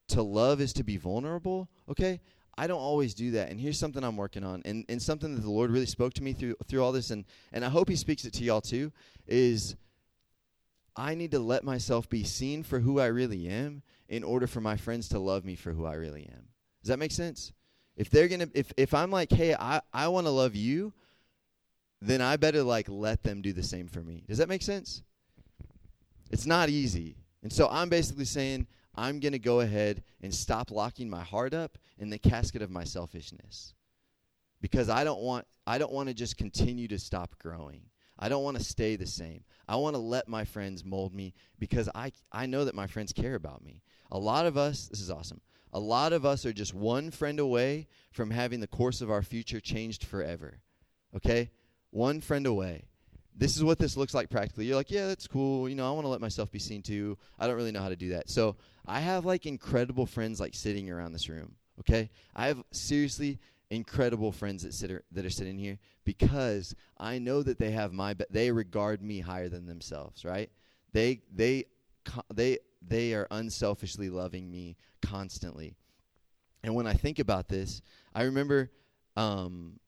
to 0.10 0.22
love 0.22 0.62
is 0.62 0.74
to 0.74 0.84
be 0.84 0.98
vulnerable, 0.98 1.70
okay? 1.90 2.22
I 2.58 2.68
don't 2.68 2.80
always 2.80 3.14
do 3.14 3.32
that. 3.32 3.50
And 3.50 3.60
here's 3.60 3.78
something 3.78 4.04
I'm 4.04 4.16
working 4.16 4.44
on 4.44 4.62
and, 4.64 4.86
and 4.88 5.02
something 5.02 5.36
that 5.36 5.42
the 5.42 5.50
Lord 5.50 5.72
really 5.72 5.86
spoke 5.86 6.14
to 6.14 6.24
me 6.24 6.34
through 6.34 6.56
through 6.68 6.84
all 6.84 6.92
this 6.92 7.12
and, 7.12 7.26
and 7.52 7.66
I 7.66 7.70
hope 7.70 7.90
he 7.90 7.96
speaks 7.96 8.26
it 8.26 8.34
to 8.34 8.44
y'all 8.44 8.62
too, 8.62 8.92
is 9.28 9.76
I 10.96 11.16
need 11.16 11.32
to 11.32 11.40
let 11.40 11.64
myself 11.66 12.10
be 12.10 12.24
seen 12.24 12.64
for 12.64 12.80
who 12.80 13.00
I 13.00 13.08
really 13.08 13.48
am 13.50 13.82
in 14.08 14.24
order 14.24 14.48
for 14.48 14.62
my 14.62 14.78
friends 14.78 15.10
to 15.10 15.20
love 15.20 15.44
me 15.44 15.56
for 15.56 15.74
who 15.74 15.86
I 15.86 15.96
really 15.96 16.30
am. 16.32 16.48
Does 16.82 16.90
that 16.90 17.00
make 17.00 17.12
sense? 17.12 17.52
If 17.98 18.10
they're 18.10 18.28
gonna 18.28 18.48
if, 18.54 18.72
if 18.78 18.94
I'm 18.94 19.12
like, 19.12 19.32
hey, 19.32 19.54
I, 19.54 19.82
I 19.94 20.08
wanna 20.08 20.30
love 20.30 20.56
you, 20.56 20.94
then 22.02 22.22
I 22.22 22.38
better 22.38 22.64
like 22.64 22.88
let 22.90 23.24
them 23.24 23.42
do 23.42 23.54
the 23.54 23.64
same 23.64 23.88
for 23.88 24.02
me. 24.02 24.24
Does 24.28 24.38
that 24.38 24.50
make 24.50 24.62
sense? 24.62 25.02
It's 26.32 26.46
not 26.46 26.70
easy. 26.70 27.18
And 27.44 27.52
so 27.52 27.68
I'm 27.70 27.90
basically 27.90 28.26
saying 28.26 28.68
I'm 28.96 29.20
going 29.20 29.34
to 29.34 29.40
go 29.40 29.60
ahead 29.62 30.04
and 30.22 30.34
stop 30.34 30.72
locking 30.72 31.10
my 31.10 31.24
heart 31.24 31.54
up 31.54 31.78
in 31.98 32.10
the 32.10 32.18
casket 32.18 32.62
of 32.62 32.72
my 32.72 32.84
selfishness. 32.84 33.74
Because 34.62 34.90
I 34.90 35.04
don't 35.04 35.22
want 35.22 35.46
I 35.68 35.78
don't 35.78 35.92
want 35.92 36.10
to 36.10 36.16
just 36.16 36.38
continue 36.38 36.88
to 36.88 37.00
stop 37.00 37.38
growing. 37.40 37.82
I 38.18 38.30
don't 38.30 38.44
want 38.44 38.58
to 38.58 38.64
stay 38.64 38.96
the 38.96 39.06
same. 39.06 39.44
I 39.68 39.76
want 39.76 39.96
to 39.96 40.02
let 40.02 40.28
my 40.28 40.46
friends 40.46 40.86
mold 40.86 41.14
me 41.14 41.34
because 41.60 41.90
I 41.94 42.12
I 42.32 42.46
know 42.46 42.66
that 42.66 42.76
my 42.76 42.88
friends 42.88 43.14
care 43.14 43.36
about 43.36 43.64
me. 43.64 43.84
A 44.12 44.18
lot 44.18 44.46
of 44.46 44.58
us, 44.58 44.88
this 44.88 45.02
is 45.02 45.12
awesome. 45.12 45.42
A 45.74 45.80
lot 45.80 46.14
of 46.14 46.26
us 46.26 46.46
are 46.46 46.54
just 46.54 46.74
one 46.74 47.12
friend 47.12 47.40
away 47.40 47.88
from 48.12 48.32
having 48.32 48.62
the 48.62 48.68
course 48.68 49.02
of 49.02 49.12
our 49.12 49.22
future 49.22 49.60
changed 49.60 50.06
forever. 50.06 50.60
Okay? 51.16 51.52
One 51.96 52.20
friend 52.20 52.46
away 52.46 52.84
this 53.38 53.58
is 53.58 53.64
what 53.64 53.78
this 53.78 53.98
looks 53.98 54.14
like 54.14 54.30
practically. 54.30 54.66
You're 54.66 54.78
like, 54.78 54.92
yeah, 54.92 55.08
that's 55.08 55.28
cool. 55.28 55.68
You 55.68 55.76
know, 55.76 55.88
I 55.88 55.92
want 55.92 56.06
to 56.06 56.10
let 56.10 56.22
myself 56.22 56.52
be 56.52 56.60
seen 56.60 56.82
too. 56.82 57.18
I 57.38 57.48
don't 57.48 57.56
really 57.56 57.72
know 57.72 57.82
how 57.82 57.90
to 57.90 57.96
do 57.96 58.10
that. 58.10 58.30
So 58.30 58.56
I 58.86 59.00
have 59.02 59.26
like 59.26 59.46
incredible 59.46 60.06
friends 60.06 60.40
like 60.40 60.56
sitting 60.56 60.90
around 60.90 61.12
this 61.12 61.28
room. 61.28 61.56
Okay, 61.82 62.10
I 62.36 62.48
have 62.48 62.64
seriously 62.72 63.40
incredible 63.70 64.32
friends 64.32 64.64
that 64.64 64.74
sit 64.74 65.04
that 65.12 65.26
are 65.26 65.30
sitting 65.30 65.58
here 65.58 65.78
because 66.06 66.74
I 66.98 67.20
know 67.20 67.44
that 67.44 67.60
they 67.60 67.72
have 67.72 67.92
my 67.92 68.14
be- 68.14 68.26
they 68.30 68.52
regard 68.52 69.02
me 69.02 69.20
higher 69.20 69.50
than 69.50 69.66
themselves. 69.66 70.24
Right? 70.24 70.50
They 70.94 71.22
they 71.34 71.66
they 72.34 72.60
they 72.82 73.14
are 73.14 73.28
unselfishly 73.32 74.10
loving 74.10 74.50
me 74.50 74.78
constantly. 75.02 75.76
And 76.64 76.74
when 76.74 76.88
I 76.88 76.94
think 76.94 77.20
about 77.20 77.50
this, 77.50 77.82
I 78.14 78.24
remember 78.24 78.72
um, 79.18 79.80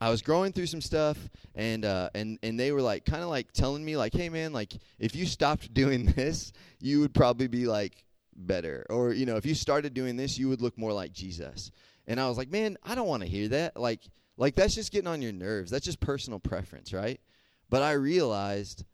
I 0.00 0.10
was 0.10 0.22
growing 0.22 0.52
through 0.52 0.66
some 0.66 0.80
stuff, 0.80 1.18
and 1.54 1.84
uh, 1.84 2.08
and 2.14 2.38
and 2.42 2.58
they 2.58 2.72
were 2.72 2.80
like, 2.80 3.04
kind 3.04 3.22
of 3.22 3.28
like 3.28 3.52
telling 3.52 3.84
me, 3.84 3.96
like, 3.96 4.14
hey 4.14 4.28
man, 4.30 4.52
like 4.52 4.72
if 4.98 5.14
you 5.14 5.26
stopped 5.26 5.74
doing 5.74 6.06
this, 6.06 6.52
you 6.80 7.00
would 7.00 7.12
probably 7.12 7.48
be 7.48 7.66
like 7.66 8.04
better, 8.34 8.86
or 8.88 9.12
you 9.12 9.26
know, 9.26 9.36
if 9.36 9.44
you 9.44 9.54
started 9.54 9.92
doing 9.92 10.16
this, 10.16 10.38
you 10.38 10.48
would 10.48 10.62
look 10.62 10.78
more 10.78 10.92
like 10.92 11.12
Jesus. 11.12 11.70
And 12.06 12.18
I 12.18 12.28
was 12.28 12.38
like, 12.38 12.50
man, 12.50 12.76
I 12.82 12.94
don't 12.94 13.06
want 13.06 13.22
to 13.22 13.28
hear 13.28 13.48
that. 13.48 13.76
Like, 13.76 14.00
like 14.36 14.54
that's 14.54 14.74
just 14.74 14.90
getting 14.90 15.06
on 15.06 15.22
your 15.22 15.32
nerves. 15.32 15.70
That's 15.70 15.84
just 15.84 16.00
personal 16.00 16.40
preference, 16.40 16.92
right? 16.92 17.20
But 17.68 17.82
I 17.82 17.92
realized, 17.92 18.84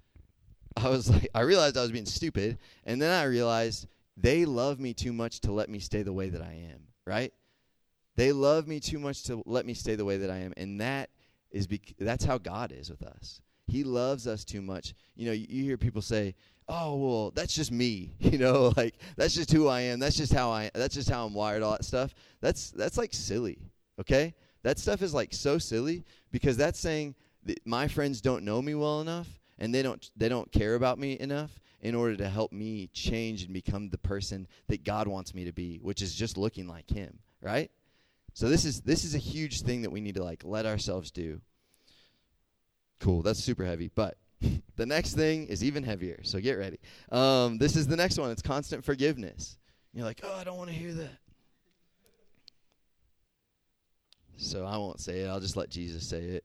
I 0.77 0.89
was 0.89 1.09
like, 1.11 1.29
I 1.35 1.43
realized 1.43 1.77
I 1.77 1.83
was 1.83 1.93
being 1.93 2.05
stupid, 2.07 2.59
and 2.85 3.01
then 3.01 3.13
I 3.13 3.25
realized 3.25 3.87
they 4.17 4.45
love 4.45 4.81
me 4.81 4.93
too 4.93 5.13
much 5.13 5.41
to 5.43 5.53
let 5.53 5.69
me 5.69 5.79
stay 5.79 6.03
the 6.03 6.13
way 6.13 6.31
that 6.31 6.43
I 6.43 6.69
am, 6.73 6.81
right? 7.07 7.33
They 8.17 8.33
love 8.33 8.67
me 8.67 8.81
too 8.81 8.99
much 8.99 9.25
to 9.25 9.43
let 9.47 9.67
me 9.67 9.75
stay 9.75 9.95
the 9.95 10.05
way 10.05 10.17
that 10.17 10.31
I 10.31 10.39
am, 10.39 10.55
and 10.57 10.81
that 10.81 11.11
is 11.51 11.67
bec- 11.67 11.95
that's 11.99 12.25
how 12.25 12.39
God 12.39 12.73
is 12.73 12.91
with 12.91 13.03
us. 13.03 13.41
He 13.67 13.85
loves 13.85 14.27
us 14.27 14.45
too 14.45 14.63
much. 14.63 14.95
You 15.17 15.27
know, 15.27 15.33
you, 15.33 15.47
you 15.49 15.65
hear 15.65 15.77
people 15.77 16.03
say, 16.03 16.35
"Oh, 16.69 16.97
well, 16.97 17.31
that's 17.31 17.55
just 17.55 17.71
me." 17.71 18.15
You 18.21 18.39
know, 18.39 18.73
like 18.77 18.95
that's 19.17 19.35
just 19.35 19.53
who 19.53 19.69
I 19.69 19.83
am. 19.83 19.99
That's 19.99 20.17
just 20.17 20.33
how 20.33 20.51
I. 20.51 20.71
That's 20.75 20.95
just 20.95 21.11
how 21.11 21.27
I'm 21.27 21.35
wired. 21.35 21.63
All 21.63 21.73
that 21.73 21.85
stuff. 21.85 22.15
That's 22.41 22.71
that's 22.71 22.99
like 22.99 23.13
silly. 23.15 23.59
Okay, 24.01 24.35
that 24.63 24.79
stuff 24.79 25.03
is 25.03 25.15
like 25.15 25.33
so 25.33 25.59
silly 25.59 26.05
because 26.33 26.57
that's 26.57 26.79
saying 26.79 27.15
that 27.45 27.65
my 27.67 27.89
friends 27.89 28.21
don't 28.21 28.45
know 28.45 28.61
me 28.61 28.75
well 28.75 29.01
enough 29.01 29.29
and 29.59 29.75
they 29.75 29.83
don't 29.83 30.11
they 30.17 30.29
don't 30.29 30.51
care 30.53 30.75
about 30.75 30.99
me 30.99 31.19
enough 31.21 31.59
in 31.81 31.95
order 31.95 32.17
to 32.17 32.29
help 32.29 32.53
me 32.53 32.89
change 32.93 33.45
and 33.45 33.53
become 33.53 33.89
the 33.91 33.99
person 33.99 34.47
that 34.67 34.85
God 34.85 35.07
wants 35.07 35.35
me 35.35 35.45
to 35.45 35.53
be, 35.53 35.79
which 35.79 36.03
is 36.03 36.15
just 36.15 36.37
looking 36.37 36.67
like 36.67 36.91
Him. 36.91 37.19
Right? 37.41 37.71
So 38.37 38.51
this 38.51 38.67
is 38.67 38.83
this 38.83 39.05
is 39.05 39.15
a 39.15 39.19
huge 39.19 39.63
thing 39.63 39.81
that 39.81 39.91
we 39.91 40.03
need 40.03 40.17
to 40.17 40.23
like 40.23 40.43
let 40.45 40.67
ourselves 40.67 41.11
do. 41.11 41.41
Cool, 43.01 43.23
that's 43.23 43.43
super 43.43 43.65
heavy, 43.65 43.91
but 43.95 44.19
the 44.77 44.85
next 44.85 45.15
thing 45.15 45.47
is 45.47 45.65
even 45.65 45.83
heavier. 45.83 46.21
So 46.23 46.39
get 46.39 46.59
ready. 46.59 46.79
Um, 47.11 47.57
this 47.57 47.77
is 47.77 47.87
the 47.87 47.97
next 47.97 48.19
one. 48.19 48.31
It's 48.31 48.43
constant 48.43 48.85
forgiveness. 48.85 49.57
You're 49.95 50.05
like, 50.05 50.21
oh, 50.23 50.35
I 50.35 50.45
don't 50.45 50.59
want 50.59 50.69
to 50.69 50.77
hear 50.77 50.93
that. 50.93 51.17
So 54.37 54.67
I 54.67 54.77
won't 54.77 55.01
say 55.01 55.21
it. 55.21 55.29
I'll 55.29 55.41
just 55.41 55.57
let 55.57 55.71
Jesus 55.71 56.07
say 56.07 56.21
it. 56.21 56.45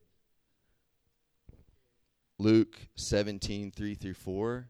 Luke 2.39 2.77
17, 2.95 3.69
3 3.69 3.95
through 3.95 4.13
4. 4.13 4.69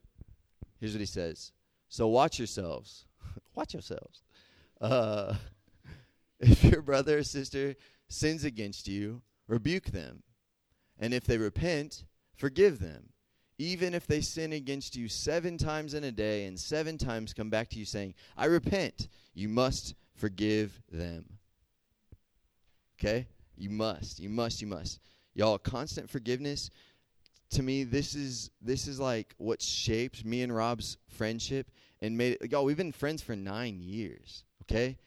Here's 0.80 0.94
what 0.94 1.00
he 1.00 1.06
says. 1.06 1.52
So 1.88 2.08
watch 2.08 2.40
yourselves. 2.40 3.06
watch 3.54 3.76
yourselves. 3.76 4.24
Uh, 4.82 5.36
if 6.50 6.64
your 6.64 6.82
brother 6.82 7.20
or 7.20 7.24
sister 7.24 7.76
sins 8.10 8.44
against 8.44 8.88
you, 8.88 9.22
rebuke 9.48 9.86
them. 9.86 10.24
And 11.00 11.14
if 11.14 11.24
they 11.24 11.38
repent, 11.38 12.04
forgive 12.36 12.80
them. 12.80 13.10
Even 13.60 13.94
if 13.94 14.08
they 14.08 14.22
sin 14.22 14.54
against 14.54 14.96
you 14.96 15.08
seven 15.08 15.58
times 15.58 15.94
in 15.94 16.04
a 16.04 16.12
day 16.12 16.46
and 16.46 16.60
seven 16.60 16.98
times 16.98 17.34
come 17.34 17.52
back 17.52 17.70
to 17.70 17.80
you 17.80 17.86
saying, 17.86 18.16
I 18.36 18.46
repent, 18.46 19.08
you 19.36 19.50
must 19.50 19.94
forgive 20.16 20.82
them. 20.92 21.26
Okay? 23.00 23.28
You 23.56 23.70
must. 23.70 24.20
You 24.20 24.30
must. 24.30 24.62
You 24.62 24.68
must. 24.68 25.00
Y'all, 25.36 25.60
constant 25.60 26.10
forgiveness 26.10 26.72
to 27.52 27.62
me 27.62 27.84
this 27.84 28.16
is 28.16 28.50
this 28.62 28.88
is 28.88 29.00
like 29.00 29.36
what 29.38 29.62
shaped 29.62 30.26
me 30.26 30.42
and 30.42 30.56
Rob's 30.56 30.98
friendship 31.10 31.70
and 32.02 32.18
made 32.18 32.38
it 32.42 32.52
y'all 32.52 32.64
we've 32.64 32.78
been 32.78 32.94
friends 32.94 33.22
for 33.22 33.36
9 33.36 33.82
years 33.82 34.46
okay 34.64 34.98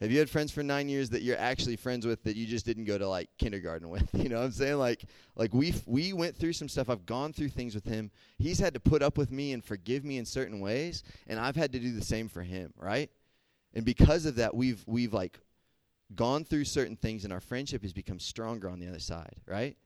have 0.00 0.10
you 0.10 0.18
had 0.18 0.28
friends 0.28 0.50
for 0.50 0.62
nine 0.62 0.88
years 0.88 1.10
that 1.10 1.22
you're 1.22 1.38
actually 1.38 1.76
friends 1.76 2.04
with 2.04 2.22
that 2.24 2.36
you 2.36 2.46
just 2.46 2.66
didn't 2.66 2.84
go 2.84 2.98
to 2.98 3.08
like 3.08 3.30
kindergarten 3.38 3.88
with? 3.90 4.08
You 4.12 4.28
know 4.28 4.38
what 4.38 4.46
I'm 4.46 4.52
saying? 4.52 4.78
Like, 4.78 5.04
like 5.36 5.54
we 5.54 5.74
we 5.86 6.12
went 6.12 6.36
through 6.36 6.52
some 6.52 6.68
stuff. 6.68 6.90
I've 6.90 7.06
gone 7.06 7.32
through 7.32 7.50
things 7.50 7.74
with 7.74 7.84
him. 7.84 8.10
He's 8.38 8.58
had 8.58 8.74
to 8.74 8.80
put 8.80 9.02
up 9.02 9.16
with 9.16 9.30
me 9.30 9.52
and 9.52 9.64
forgive 9.64 10.04
me 10.04 10.18
in 10.18 10.26
certain 10.26 10.60
ways, 10.60 11.04
and 11.26 11.38
I've 11.38 11.56
had 11.56 11.72
to 11.72 11.78
do 11.78 11.92
the 11.92 12.04
same 12.04 12.28
for 12.28 12.42
him, 12.42 12.72
right? 12.76 13.10
And 13.72 13.84
because 13.84 14.26
of 14.26 14.36
that, 14.36 14.54
we've 14.54 14.82
we've 14.86 15.14
like 15.14 15.38
gone 16.14 16.44
through 16.44 16.64
certain 16.64 16.96
things, 16.96 17.24
and 17.24 17.32
our 17.32 17.40
friendship 17.40 17.82
has 17.82 17.92
become 17.92 18.18
stronger 18.18 18.68
on 18.68 18.80
the 18.80 18.88
other 18.88 19.00
side, 19.00 19.36
right? 19.46 19.76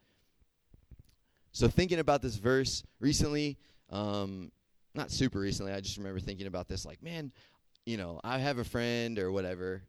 So 1.53 1.69
thinking 1.69 1.99
about 1.99 2.23
this 2.23 2.37
verse 2.37 2.83
recently, 3.01 3.59
um, 3.91 4.53
not 4.95 5.11
super 5.11 5.39
recently, 5.41 5.73
I 5.73 5.81
just 5.81 5.97
remember 5.97 6.21
thinking 6.21 6.47
about 6.47 6.69
this, 6.69 6.85
like, 6.85 7.03
man, 7.03 7.33
you 7.87 7.97
know, 7.97 8.21
I 8.23 8.39
have 8.39 8.59
a 8.59 8.65
friend 8.65 9.19
or 9.19 9.33
whatever 9.33 9.83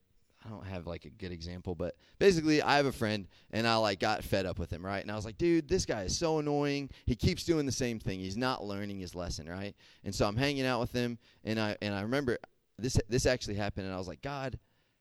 I 0.46 0.50
don't 0.50 0.66
have 0.66 0.88
like 0.88 1.06
a 1.06 1.10
good 1.10 1.32
example, 1.32 1.76
but 1.76 1.96
basically 2.18 2.62
I 2.62 2.78
have 2.78 2.86
a 2.86 2.92
friend 2.92 3.28
and 3.52 3.68
I 3.68 3.76
like 3.76 4.00
got 4.00 4.24
fed 4.24 4.46
up 4.46 4.58
with 4.58 4.72
him, 4.72 4.86
right? 4.86 5.02
And 5.02 5.12
I 5.12 5.16
was 5.16 5.26
like, 5.26 5.38
dude, 5.38 5.68
this 5.68 5.86
guy 5.86 6.04
is 6.04 6.18
so 6.18 6.40
annoying. 6.40 6.90
He 7.06 7.16
keeps 7.16 7.44
doing 7.44 7.66
the 7.66 7.72
same 7.72 8.00
thing. 8.00 8.20
He's 8.20 8.38
not 8.38 8.64
learning 8.64 9.00
his 9.00 9.16
lesson, 9.16 9.50
right? 9.50 9.76
And 10.04 10.16
so 10.16 10.26
I'm 10.26 10.38
hanging 10.38 10.66
out 10.66 10.80
with 10.80 10.94
him 10.94 11.18
and 11.44 11.60
I 11.60 11.76
and 11.82 11.94
I 11.94 12.02
remember 12.02 12.38
this 12.78 12.98
this 13.10 13.26
actually 13.26 13.56
happened 13.56 13.86
and 13.86 13.94
I 13.94 13.98
was 13.98 14.08
like, 14.08 14.22
God, 14.22 14.58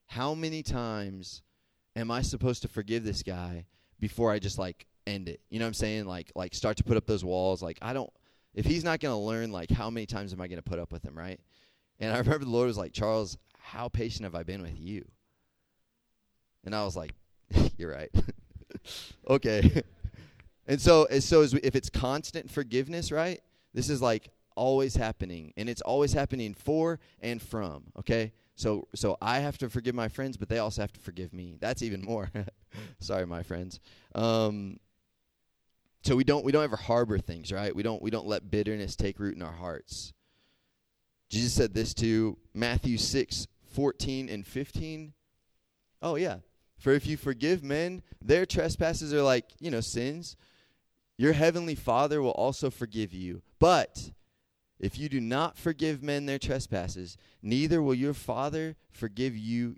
how 0.07 0.33
many 0.33 0.61
times 0.61 1.41
am 1.95 2.11
I 2.11 2.21
supposed 2.21 2.61
to 2.63 2.67
forgive 2.67 3.03
this 3.03 3.23
guy 3.23 3.65
before 3.99 4.31
I 4.31 4.39
just 4.39 4.57
like 4.57 4.87
end 5.07 5.29
it? 5.29 5.39
You 5.49 5.59
know 5.59 5.65
what 5.65 5.69
I'm 5.69 5.73
saying? 5.75 6.05
Like 6.05 6.31
like 6.35 6.53
start 6.53 6.75
to 6.77 6.83
put 6.83 6.97
up 6.97 7.05
those 7.05 7.23
walls. 7.23 7.63
Like 7.63 7.77
I 7.81 7.93
don't 7.93 8.11
if 8.53 8.65
he's 8.65 8.83
not 8.83 8.99
going 8.99 9.13
to 9.13 9.19
learn, 9.19 9.51
like 9.51 9.71
how 9.71 9.89
many 9.89 10.05
times 10.05 10.33
am 10.33 10.41
I 10.41 10.47
going 10.47 10.61
to 10.61 10.69
put 10.69 10.79
up 10.79 10.91
with 10.91 11.03
him, 11.03 11.17
right? 11.17 11.39
And 11.99 12.11
I 12.11 12.17
remember 12.17 12.45
the 12.45 12.51
Lord 12.51 12.67
was 12.67 12.77
like, 12.77 12.93
Charles, 12.93 13.37
how 13.57 13.87
patient 13.89 14.23
have 14.23 14.35
I 14.35 14.43
been 14.43 14.61
with 14.61 14.77
you? 14.77 15.05
And 16.65 16.75
I 16.75 16.83
was 16.83 16.95
like, 16.95 17.13
you're 17.77 17.91
right. 17.91 18.11
okay. 19.29 19.83
and 20.67 20.79
so, 20.79 21.07
so 21.19 21.41
as 21.41 21.53
we, 21.53 21.59
if 21.61 21.75
it's 21.75 21.89
constant 21.89 22.49
forgiveness, 22.49 23.11
right? 23.11 23.41
This 23.73 23.89
is 23.89 24.01
like 24.01 24.29
always 24.55 24.95
happening, 24.95 25.53
and 25.57 25.69
it's 25.69 25.81
always 25.81 26.13
happening 26.13 26.53
for 26.53 26.99
and 27.21 27.41
from. 27.41 27.85
Okay. 27.99 28.33
So, 28.55 28.87
so 28.93 29.17
I 29.21 29.39
have 29.39 29.57
to 29.59 29.69
forgive 29.69 29.95
my 29.95 30.09
friends, 30.09 30.35
but 30.35 30.49
they 30.49 30.57
also 30.59 30.81
have 30.81 30.91
to 30.91 30.99
forgive 30.99 31.31
me. 31.33 31.57
That's 31.61 31.81
even 31.81 32.01
more. 32.03 32.29
Sorry, 32.99 33.25
my 33.25 33.41
friends. 33.41 33.79
Um, 34.13 34.79
So 36.03 36.15
we 36.15 36.23
don't 36.23 36.43
we 36.45 36.51
don't 36.51 36.63
ever 36.63 36.75
harbor 36.77 37.19
things, 37.19 37.51
right? 37.51 37.75
We 37.75 37.83
don't 37.83 38.01
we 38.01 38.09
don't 38.09 38.27
let 38.27 38.49
bitterness 38.49 38.95
take 38.95 39.19
root 39.19 39.35
in 39.35 39.41
our 39.41 39.51
hearts. 39.53 40.13
Jesus 41.29 41.53
said 41.53 41.73
this 41.73 41.93
to 41.95 42.37
Matthew 42.53 42.97
6, 42.97 43.47
14 43.71 44.29
and 44.29 44.45
15. 44.47 45.13
Oh 46.01 46.15
yeah. 46.15 46.37
For 46.79 46.91
if 46.91 47.05
you 47.05 47.17
forgive 47.17 47.63
men 47.63 48.01
their 48.21 48.45
trespasses 48.45 49.13
are 49.13 49.21
like, 49.21 49.45
you 49.59 49.69
know, 49.69 49.81
sins, 49.81 50.35
your 51.17 51.33
heavenly 51.33 51.75
Father 51.75 52.21
will 52.21 52.31
also 52.31 52.69
forgive 52.69 53.13
you. 53.13 53.41
But 53.59 54.11
if 54.79 54.97
you 54.97 55.09
do 55.09 55.19
not 55.19 55.57
forgive 55.57 56.01
men 56.01 56.25
their 56.25 56.39
trespasses, 56.39 57.17
neither 57.41 57.81
will 57.81 57.93
your 57.93 58.13
Father 58.13 58.77
forgive 58.91 59.35
you 59.35 59.75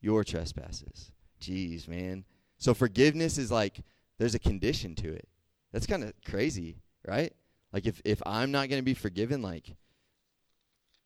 your 0.00 0.24
trespasses. 0.24 1.12
Jeez, 1.40 1.86
man. 1.86 2.24
So 2.58 2.74
forgiveness 2.74 3.38
is 3.38 3.50
like 3.50 3.80
there's 4.18 4.34
a 4.34 4.40
condition 4.40 4.94
to 4.96 5.12
it. 5.12 5.28
That's 5.72 5.86
kind 5.86 6.02
of 6.02 6.12
crazy, 6.24 6.76
right? 7.06 7.32
Like 7.72 7.86
if 7.86 8.02
if 8.04 8.20
I'm 8.26 8.50
not 8.50 8.68
going 8.68 8.80
to 8.80 8.84
be 8.84 8.94
forgiven 8.94 9.40
like 9.40 9.76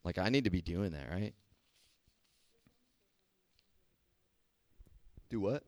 like 0.04 0.18
I 0.18 0.30
need 0.30 0.44
to 0.44 0.50
be 0.50 0.62
doing 0.62 0.92
that, 0.92 1.10
right? 1.10 1.34
Do 5.30 5.40
what? 5.40 5.62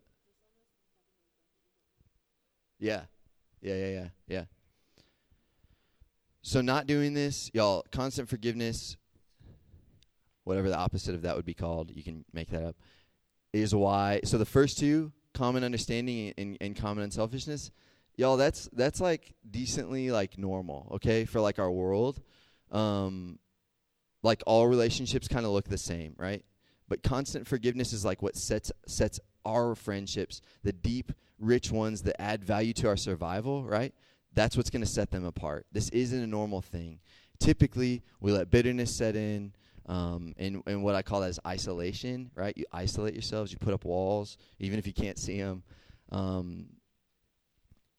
Yeah. 2.79 3.03
Yeah, 3.61 3.75
yeah, 3.75 3.89
yeah. 3.89 4.09
Yeah. 4.29 4.45
So 6.43 6.61
not 6.61 6.87
doing 6.87 7.15
this, 7.15 7.51
y'all, 7.55 7.85
constant 7.91 8.29
forgiveness, 8.29 8.97
whatever 10.45 10.69
the 10.69 10.77
opposite 10.77 11.15
of 11.15 11.23
that 11.23 11.35
would 11.35 11.45
be 11.45 11.55
called, 11.55 11.91
you 11.93 12.05
can 12.05 12.25
make 12.33 12.51
that 12.51 12.63
up, 12.63 12.77
is 13.53 13.75
why. 13.75 14.21
So 14.25 14.39
the 14.39 14.45
first 14.45 14.79
two, 14.79 15.13
common 15.35 15.65
understanding 15.65 16.33
and, 16.39 16.57
and 16.61 16.77
common 16.77 17.03
unselfishness, 17.03 17.73
y'all, 18.17 18.37
that's 18.37 18.69
that's 18.73 19.01
like 19.01 19.35
decently 19.51 20.13
like 20.13 20.39
normal, 20.39 20.89
okay, 20.95 21.25
for 21.25 21.41
like 21.41 21.59
our 21.59 21.71
world. 21.71 22.21
Um, 22.71 23.41
like 24.23 24.43
all 24.47 24.67
relationships 24.69 25.29
kind 25.29 25.47
of 25.47 25.53
look 25.53 25.69
the 25.69 25.79
same, 25.79 26.15
right? 26.17 26.45
But 26.89 27.03
constant 27.03 27.47
forgiveness 27.47 27.93
is 27.93 28.05
like 28.05 28.23
what 28.23 28.37
sets 28.37 28.71
sets 28.87 29.19
our 29.47 29.75
friendships, 29.75 30.43
the 30.63 30.73
deep, 30.73 31.13
rich 31.39 31.71
ones 31.71 32.03
that 32.03 32.21
add 32.21 32.45
value 32.45 32.73
to 32.75 32.89
our 32.89 32.97
survival, 32.97 33.65
right? 33.65 33.95
That's 34.35 34.57
what's 34.57 34.71
going 34.71 34.83
to 34.83 34.89
set 34.89 35.11
them 35.11 35.25
apart. 35.25 35.67
This 35.73 35.89
isn't 35.91 36.23
a 36.23 36.27
normal 36.27 36.61
thing. 36.61 37.01
Typically, 37.39 38.03
we 38.21 38.33
let 38.33 38.51
bitterness 38.51 38.95
set 38.95 39.17
in, 39.17 39.53
um, 39.87 40.35
and, 40.37 40.63
and 40.67 40.83
what 40.83 40.95
I 40.95 41.03
call 41.03 41.21
that 41.21 41.31
is 41.31 41.41
isolation, 41.47 42.31
right? 42.35 42.57
You 42.57 42.65
isolate 42.73 43.15
yourselves, 43.15 43.53
you 43.53 43.59
put 43.59 43.73
up 43.73 43.85
walls, 43.85 44.37
even 44.59 44.79
if 44.79 44.87
you 44.87 44.93
can't 44.93 45.19
see 45.19 45.41
them. 45.41 45.63
Um, 46.11 46.67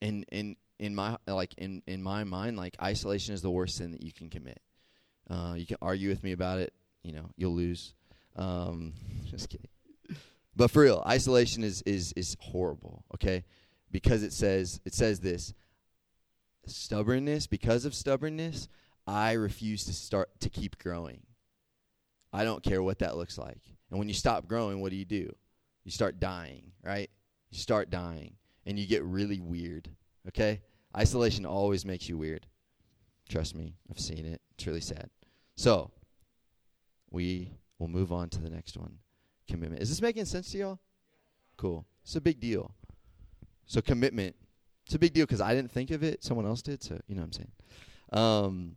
and 0.02 0.26
in 0.32 0.56
in 0.80 0.94
my 0.94 1.18
like 1.28 1.54
in 1.58 1.82
in 1.88 2.04
my 2.04 2.24
mind, 2.24 2.58
like 2.58 2.76
isolation 2.82 3.34
is 3.34 3.42
the 3.42 3.50
worst 3.50 3.78
sin 3.78 3.92
that 3.92 4.04
you 4.04 4.12
can 4.12 4.30
commit. 4.30 4.62
Uh, 5.30 5.56
you 5.58 5.66
can 5.66 5.78
argue 5.82 6.10
with 6.10 6.24
me 6.24 6.32
about 6.32 6.60
it, 6.60 6.74
you 7.04 7.12
know, 7.12 7.30
you'll 7.36 7.56
lose. 7.56 7.94
Um, 8.36 8.94
just 9.26 9.50
kidding. 9.50 9.70
But 10.58 10.72
for 10.72 10.82
real, 10.82 11.04
isolation 11.06 11.64
is 11.64 11.84
is 11.84 12.14
is 12.14 12.36
horrible. 12.40 13.06
Okay, 13.14 13.46
because 13.92 14.24
it 14.24 14.34
says 14.34 14.82
it 14.86 14.94
says 14.96 15.20
this 15.20 15.54
stubbornness. 16.66 17.46
Because 17.46 17.86
of 17.86 17.94
stubbornness, 17.94 18.68
I 19.06 19.34
refuse 19.34 19.86
to 19.86 19.94
start 19.94 20.30
to 20.40 20.50
keep 20.50 20.80
growing. 20.80 21.22
I 22.34 22.44
don't 22.44 22.64
care 22.64 22.82
what 22.82 23.00
that 23.00 23.16
looks 23.16 23.38
like. 23.38 23.62
And 23.92 24.00
when 24.00 24.08
you 24.08 24.16
stop 24.16 24.48
growing, 24.48 24.82
what 24.82 24.90
do 24.90 24.98
you 24.98 25.06
do? 25.06 25.32
You 25.86 25.92
start 25.92 26.20
dying, 26.20 26.72
right? 26.84 27.10
You 27.52 27.60
start 27.60 27.92
dying, 27.92 28.34
and 28.66 28.80
you 28.80 28.88
get 28.88 29.04
really 29.04 29.40
weird. 29.40 29.88
Okay, 30.28 30.62
isolation 30.98 31.46
always 31.46 31.86
makes 31.86 32.10
you 32.10 32.18
weird. 32.18 32.48
Trust 33.30 33.54
me, 33.54 33.76
I've 33.92 34.00
seen 34.00 34.26
it. 34.26 34.42
It's 34.56 34.66
really 34.66 34.82
sad. 34.82 35.12
So, 35.56 35.92
we 37.12 37.52
will 37.78 37.90
move 37.90 38.12
on 38.12 38.30
to 38.30 38.42
the 38.42 38.50
next 38.50 38.76
one 38.76 38.98
commitment. 39.48 39.82
Is 39.82 39.90
this 39.90 40.02
making 40.02 40.26
sense 40.26 40.52
to 40.52 40.58
y'all? 40.58 40.80
Cool. 41.58 41.86
It's 42.04 42.16
a 42.16 42.22
big 42.22 42.40
deal. 42.40 42.72
So 43.66 43.82
commitment. 43.82 44.36
It's 44.86 44.96
a 44.96 45.00
big 45.00 45.14
deal 45.14 45.26
because 45.26 45.42
I 45.42 45.54
didn't 45.54 45.72
think 45.72 45.92
of 45.92 46.04
it. 46.04 46.24
Someone 46.24 46.46
else 46.46 46.62
did. 46.62 46.82
So 46.82 47.00
you 47.08 47.16
know 47.16 47.22
what 47.22 47.26
I'm 47.26 47.34
saying. 47.34 47.52
Um, 48.14 48.76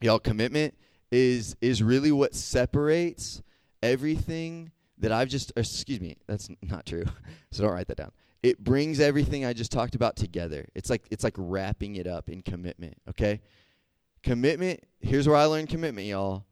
y'all, 0.00 0.18
commitment 0.18 0.74
is 1.12 1.56
is 1.60 1.82
really 1.82 2.10
what 2.10 2.34
separates 2.34 3.42
everything 3.82 4.72
that 4.98 5.12
I've 5.12 5.28
just. 5.28 5.52
excuse 5.56 6.00
me. 6.00 6.16
That's 6.26 6.48
not 6.62 6.86
true. 6.86 7.04
so 7.52 7.62
don't 7.62 7.72
write 7.72 7.88
that 7.88 7.98
down. 7.98 8.12
It 8.42 8.62
brings 8.62 9.00
everything 9.00 9.44
I 9.44 9.52
just 9.52 9.72
talked 9.72 9.94
about 9.94 10.16
together. 10.16 10.66
It's 10.74 10.90
like 10.90 11.06
it's 11.10 11.22
like 11.24 11.34
wrapping 11.36 11.96
it 11.96 12.06
up 12.06 12.28
in 12.28 12.42
commitment. 12.42 12.94
Okay. 13.10 13.40
Commitment. 14.22 14.80
Here's 15.00 15.28
where 15.28 15.36
I 15.36 15.44
learned 15.44 15.68
commitment, 15.68 16.08
y'all. 16.08 16.44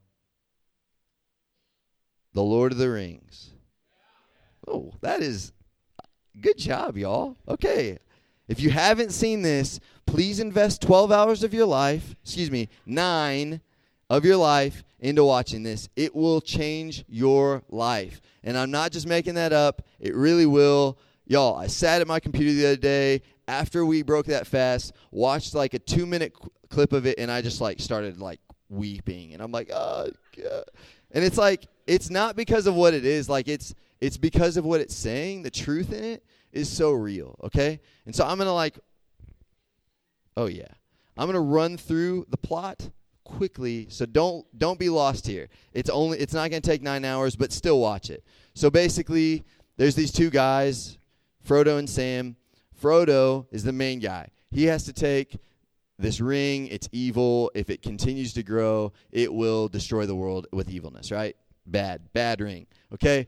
The 2.35 2.43
Lord 2.43 2.73
of 2.73 2.79
the 2.79 2.91
Rings. 2.91 3.51
Oh, 4.67 4.93
that 5.01 5.23
is 5.23 5.53
good 6.41 6.59
job, 6.59 6.97
y'all. 6.97 7.37
Okay. 7.49 7.99
If 8.49 8.61
you 8.61 8.71
haven't 8.71 9.13
seen 9.13 9.43
this, 9.43 9.81
please 10.05 10.41
invest 10.41 10.83
12 10.83 11.11
hours 11.11 11.43
of 11.45 11.55
your 11.55 11.67
life, 11.67 12.15
excuse 12.23 12.51
me, 12.51 12.69
9 12.87 13.61
of 14.11 14.25
your 14.25 14.37
life 14.37 14.85
into 15.01 15.25
watching 15.25 15.63
this. 15.63 15.89
It 15.97 16.15
will 16.15 16.41
change 16.41 17.05
your 17.09 17.63
life. 17.71 18.21
And 18.43 18.59
I'm 18.59 18.71
not 18.71 18.93
just 18.93 19.07
making 19.07 19.35
that 19.37 19.53
up. 19.53 19.83
It 19.99 20.15
really 20.15 20.47
will. 20.47 20.99
Y'all, 21.27 21.57
I 21.57 21.69
sat 21.69 22.03
at 22.03 22.07
my 22.07 22.21
computer 22.21 22.53
the 22.53 22.67
other 22.67 22.77
day 22.77 23.23
after 23.49 23.87
we 23.87 24.03
broke 24.03 24.27
that 24.27 24.47
fast, 24.47 24.93
watched 25.11 25.55
like 25.55 25.73
a 25.73 25.79
2-minute 25.79 26.35
clip 26.69 26.93
of 26.93 27.07
it 27.07 27.19
and 27.19 27.31
I 27.31 27.41
just 27.41 27.61
like 27.61 27.81
started 27.81 28.21
like 28.21 28.41
weeping 28.69 29.33
and 29.33 29.43
I'm 29.43 29.53
like, 29.53 29.71
"Oh, 29.73 30.09
God. 30.37 30.65
And 31.15 31.25
it's 31.25 31.39
like 31.39 31.67
it's 31.87 32.11
not 32.11 32.37
because 32.37 32.67
of 32.67 32.75
what 32.75 32.93
it 32.93 33.07
is, 33.07 33.29
like 33.29 33.49
it's 33.49 33.75
it's 34.01 34.19
because 34.19 34.59
of 34.59 34.67
what 34.67 34.83
it's 34.83 34.95
saying. 34.95 35.45
The 35.45 35.51
truth 35.51 35.93
in 35.93 36.05
it 36.05 36.25
is 36.53 36.69
so 36.69 36.93
real, 36.93 37.39
okay? 37.45 37.81
And 38.05 38.15
so 38.15 38.25
I'm 38.27 38.37
going 38.37 38.47
to 38.47 38.53
like 38.53 38.79
Oh 40.37 40.47
yeah. 40.47 40.69
I'm 41.17 41.27
going 41.27 41.35
to 41.35 41.41
run 41.41 41.77
through 41.77 42.27
the 42.29 42.37
plot 42.37 42.91
quickly, 43.25 43.87
so 43.89 44.05
don't 44.05 44.47
don't 44.59 44.79
be 44.79 44.89
lost 44.89 45.27
here. 45.27 45.49
It's 45.73 45.89
only 45.89 46.19
it's 46.19 46.35
not 46.35 46.51
going 46.51 46.63
to 46.63 46.69
take 46.69 46.83
9 46.83 47.05
hours, 47.05 47.37
but 47.37 47.53
still 47.53 47.81
watch 47.81 48.11
it. 48.11 48.25
So 48.55 48.71
basically, 48.71 49.45
there's 49.77 49.95
these 49.95 50.13
two 50.13 50.31
guys, 50.31 50.99
Frodo 51.47 51.79
and 51.79 51.89
Sam. 51.89 52.37
Frodo 52.81 53.47
is 53.53 53.63
the 53.63 53.73
main 53.73 54.01
guy. 54.01 54.29
He 54.51 54.65
has 54.65 54.85
to 54.85 54.93
take 54.93 55.37
this 55.99 56.21
ring, 56.21 56.67
it's 56.69 56.89
evil. 56.93 57.51
If 57.55 57.71
it 57.71 57.83
continues 57.83 58.33
to 58.35 58.43
grow, 58.43 58.93
it 59.13 59.33
will 59.33 59.69
destroy 59.69 60.07
the 60.07 60.17
world 60.17 60.47
with 60.53 60.69
evilness, 60.71 61.11
right? 61.11 61.37
Bad, 61.67 62.13
bad 62.13 62.41
ring, 62.41 62.67
okay? 62.93 63.27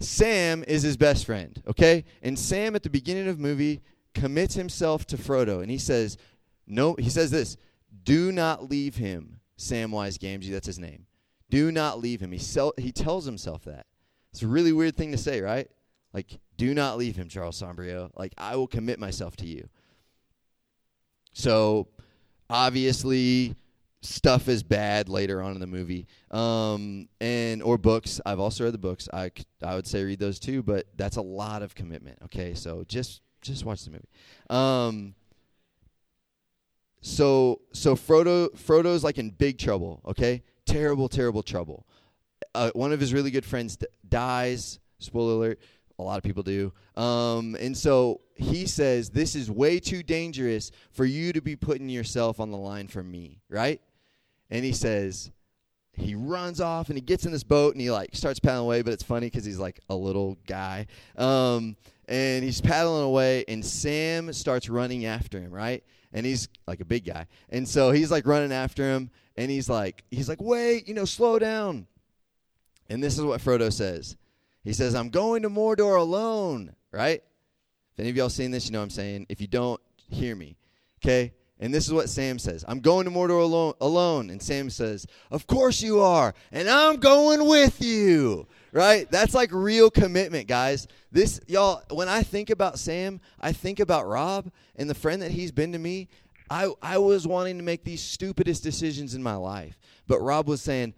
Sam 0.00 0.64
is 0.66 0.82
his 0.82 0.96
best 0.96 1.26
friend, 1.26 1.60
okay? 1.66 2.04
And 2.22 2.38
Sam 2.38 2.76
at 2.76 2.82
the 2.82 2.90
beginning 2.90 3.28
of 3.28 3.38
movie 3.38 3.82
commits 4.14 4.54
himself 4.54 5.06
to 5.06 5.16
Frodo 5.16 5.62
and 5.62 5.70
he 5.70 5.78
says, 5.78 6.18
No, 6.66 6.94
he 6.98 7.08
says 7.08 7.30
this, 7.30 7.56
do 8.04 8.32
not 8.32 8.70
leave 8.70 8.96
him, 8.96 9.40
Samwise 9.58 10.18
Gamgee, 10.18 10.52
that's 10.52 10.66
his 10.66 10.78
name. 10.78 11.06
Do 11.50 11.72
not 11.72 12.00
leave 12.00 12.20
him. 12.20 12.32
He 12.32 12.38
sell, 12.38 12.74
he 12.76 12.92
tells 12.92 13.24
himself 13.24 13.64
that. 13.64 13.86
It's 14.32 14.42
a 14.42 14.48
really 14.48 14.72
weird 14.72 14.96
thing 14.96 15.12
to 15.12 15.18
say, 15.18 15.40
right? 15.40 15.68
Like, 16.12 16.38
do 16.56 16.74
not 16.74 16.98
leave 16.98 17.16
him, 17.16 17.28
Charles 17.28 17.60
Sombrio. 17.60 18.10
Like, 18.16 18.34
I 18.36 18.56
will 18.56 18.66
commit 18.66 18.98
myself 18.98 19.36
to 19.36 19.46
you. 19.46 19.68
So 21.38 21.86
obviously 22.50 23.54
stuff 24.02 24.48
is 24.48 24.64
bad 24.64 25.08
later 25.08 25.40
on 25.40 25.52
in 25.52 25.60
the 25.60 25.68
movie. 25.68 26.08
Um, 26.32 27.08
and 27.20 27.62
or 27.62 27.78
books. 27.78 28.20
I've 28.26 28.40
also 28.40 28.64
read 28.64 28.74
the 28.74 28.78
books. 28.78 29.08
I, 29.12 29.30
I 29.62 29.76
would 29.76 29.86
say 29.86 30.02
read 30.02 30.18
those 30.18 30.40
too 30.40 30.64
but 30.64 30.86
that's 30.96 31.16
a 31.16 31.22
lot 31.22 31.62
of 31.62 31.76
commitment 31.76 32.18
okay? 32.24 32.54
So 32.54 32.84
just 32.88 33.22
just 33.40 33.64
watch 33.64 33.84
the 33.84 33.92
movie. 33.92 34.08
Um, 34.50 35.14
so 37.02 37.60
so 37.72 37.94
frodo 37.94 38.50
frodo's 38.56 39.04
like 39.04 39.18
in 39.18 39.30
big 39.30 39.58
trouble 39.58 40.02
okay? 40.08 40.42
Terrible 40.66 41.08
terrible 41.08 41.44
trouble. 41.44 41.86
Uh, 42.52 42.72
one 42.74 42.92
of 42.92 42.98
his 42.98 43.14
really 43.14 43.30
good 43.30 43.44
friends 43.44 43.76
d- 43.76 43.86
dies. 44.08 44.80
Spoiler 44.98 45.34
alert 45.34 45.60
a 45.98 46.02
lot 46.02 46.18
of 46.18 46.24
people 46.24 46.42
do. 46.42 46.72
Um, 46.96 47.56
and 47.56 47.76
so 47.76 48.20
he 48.34 48.66
says, 48.66 49.10
This 49.10 49.34
is 49.34 49.50
way 49.50 49.80
too 49.80 50.02
dangerous 50.02 50.70
for 50.90 51.04
you 51.04 51.32
to 51.32 51.40
be 51.40 51.56
putting 51.56 51.88
yourself 51.88 52.40
on 52.40 52.50
the 52.50 52.56
line 52.56 52.88
for 52.88 53.02
me, 53.02 53.40
right? 53.48 53.80
And 54.50 54.64
he 54.64 54.72
says, 54.72 55.30
he 55.98 56.14
runs 56.14 56.60
off 56.60 56.88
and 56.88 56.96
he 56.96 57.02
gets 57.02 57.26
in 57.26 57.32
this 57.32 57.42
boat 57.42 57.74
and 57.74 57.80
he 57.80 57.90
like 57.90 58.10
starts 58.14 58.38
paddling 58.38 58.64
away, 58.64 58.82
but 58.82 58.92
it's 58.92 59.02
funny 59.02 59.26
because 59.26 59.44
he's 59.44 59.58
like 59.58 59.80
a 59.90 59.94
little 59.94 60.38
guy. 60.46 60.86
Um, 61.16 61.76
and 62.08 62.42
he's 62.42 62.60
paddling 62.60 63.04
away, 63.04 63.44
and 63.48 63.62
Sam 63.62 64.32
starts 64.32 64.70
running 64.70 65.04
after 65.04 65.38
him, 65.38 65.52
right? 65.52 65.84
And 66.12 66.24
he's 66.24 66.48
like 66.66 66.80
a 66.80 66.84
big 66.84 67.04
guy, 67.04 67.26
and 67.50 67.68
so 67.68 67.90
he's 67.90 68.10
like 68.10 68.26
running 68.26 68.50
after 68.50 68.82
him, 68.82 69.10
and 69.36 69.50
he's 69.50 69.68
like, 69.68 70.04
he's 70.10 70.26
like, 70.26 70.40
wait, 70.40 70.88
you 70.88 70.94
know, 70.94 71.04
slow 71.04 71.38
down. 71.38 71.86
And 72.88 73.04
this 73.04 73.18
is 73.18 73.24
what 73.24 73.42
Frodo 73.42 73.70
says. 73.70 74.16
He 74.64 74.72
says, 74.72 74.94
I'm 74.94 75.10
going 75.10 75.42
to 75.42 75.50
Mordor 75.50 75.98
alone, 75.98 76.74
right? 76.92 77.22
If 77.92 78.00
any 78.00 78.10
of 78.10 78.16
y'all 78.16 78.28
seen 78.28 78.50
this, 78.50 78.66
you 78.66 78.72
know 78.72 78.78
what 78.78 78.84
I'm 78.84 78.90
saying. 78.90 79.26
If 79.28 79.40
you 79.40 79.46
don't, 79.46 79.80
hear 80.10 80.34
me. 80.34 80.56
Okay? 81.02 81.32
And 81.60 81.74
this 81.74 81.86
is 81.86 81.92
what 81.92 82.08
Sam 82.08 82.38
says 82.38 82.64
I'm 82.68 82.80
going 82.80 83.04
to 83.04 83.10
Mordor 83.10 83.42
alone, 83.42 83.74
alone. 83.80 84.30
And 84.30 84.40
Sam 84.40 84.70
says, 84.70 85.06
Of 85.30 85.46
course 85.46 85.82
you 85.82 86.00
are. 86.00 86.34
And 86.52 86.68
I'm 86.68 86.96
going 86.96 87.46
with 87.46 87.82
you. 87.82 88.46
Right? 88.72 89.10
That's 89.10 89.34
like 89.34 89.50
real 89.52 89.90
commitment, 89.90 90.46
guys. 90.46 90.86
This, 91.10 91.40
y'all, 91.46 91.82
when 91.90 92.08
I 92.08 92.22
think 92.22 92.50
about 92.50 92.78
Sam, 92.78 93.20
I 93.40 93.52
think 93.52 93.80
about 93.80 94.06
Rob 94.06 94.50
and 94.76 94.88
the 94.88 94.94
friend 94.94 95.22
that 95.22 95.30
he's 95.30 95.50
been 95.50 95.72
to 95.72 95.78
me. 95.78 96.08
I, 96.50 96.72
I 96.80 96.98
was 96.98 97.26
wanting 97.26 97.58
to 97.58 97.64
make 97.64 97.84
these 97.84 98.02
stupidest 98.02 98.62
decisions 98.62 99.14
in 99.14 99.22
my 99.22 99.34
life. 99.34 99.78
But 100.06 100.20
Rob 100.20 100.48
was 100.48 100.62
saying, 100.62 100.94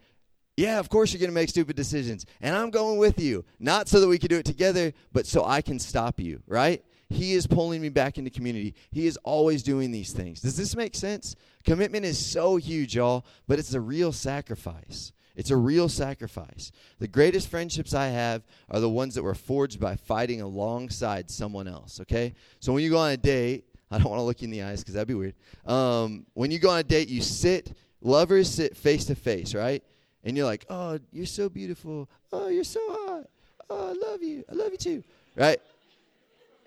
yeah, 0.61 0.79
of 0.79 0.89
course 0.89 1.11
you're 1.11 1.19
going 1.19 1.31
to 1.31 1.33
make 1.33 1.49
stupid 1.49 1.75
decisions. 1.75 2.25
And 2.39 2.55
I'm 2.55 2.69
going 2.69 2.99
with 2.99 3.19
you. 3.19 3.43
Not 3.59 3.87
so 3.87 3.99
that 3.99 4.07
we 4.07 4.19
can 4.19 4.29
do 4.29 4.37
it 4.37 4.45
together, 4.45 4.93
but 5.11 5.25
so 5.25 5.43
I 5.43 5.61
can 5.61 5.79
stop 5.79 6.19
you, 6.19 6.41
right? 6.45 6.83
He 7.09 7.33
is 7.33 7.47
pulling 7.47 7.81
me 7.81 7.89
back 7.89 8.19
into 8.19 8.29
community. 8.29 8.75
He 8.91 9.07
is 9.07 9.17
always 9.17 9.63
doing 9.63 9.91
these 9.91 10.13
things. 10.13 10.39
Does 10.39 10.55
this 10.55 10.75
make 10.75 10.95
sense? 10.95 11.35
Commitment 11.65 12.05
is 12.05 12.23
so 12.23 12.57
huge, 12.57 12.95
y'all, 12.95 13.25
but 13.47 13.57
it's 13.57 13.73
a 13.73 13.81
real 13.81 14.11
sacrifice. 14.11 15.13
It's 15.35 15.49
a 15.49 15.57
real 15.57 15.89
sacrifice. 15.89 16.71
The 16.99 17.07
greatest 17.07 17.47
friendships 17.47 17.95
I 17.95 18.07
have 18.07 18.43
are 18.69 18.79
the 18.79 18.89
ones 18.89 19.15
that 19.15 19.23
were 19.23 19.33
forged 19.33 19.79
by 19.79 19.95
fighting 19.95 20.41
alongside 20.41 21.31
someone 21.31 21.67
else, 21.67 21.99
okay? 22.01 22.35
So 22.59 22.71
when 22.71 22.83
you 22.83 22.91
go 22.91 22.99
on 22.99 23.11
a 23.11 23.17
date, 23.17 23.65
I 23.89 23.97
don't 23.97 24.09
want 24.09 24.19
to 24.19 24.23
look 24.23 24.41
you 24.41 24.45
in 24.45 24.51
the 24.51 24.61
eyes 24.61 24.81
because 24.81 24.93
that'd 24.93 25.07
be 25.07 25.15
weird. 25.15 25.33
Um, 25.65 26.27
when 26.33 26.51
you 26.51 26.59
go 26.59 26.69
on 26.69 26.79
a 26.79 26.83
date, 26.83 27.09
you 27.09 27.21
sit, 27.21 27.75
lovers 28.01 28.49
sit 28.49 28.77
face 28.77 29.05
to 29.05 29.15
face, 29.15 29.55
right? 29.55 29.83
And 30.23 30.37
you're 30.37 30.45
like, 30.45 30.65
oh, 30.69 30.99
you're 31.11 31.25
so 31.25 31.49
beautiful. 31.49 32.09
Oh, 32.31 32.47
you're 32.47 32.63
so 32.63 32.79
hot. 32.89 33.27
Oh, 33.69 33.89
I 33.89 34.09
love 34.09 34.21
you. 34.21 34.43
I 34.49 34.53
love 34.53 34.71
you 34.71 34.77
too, 34.77 35.03
right? 35.35 35.59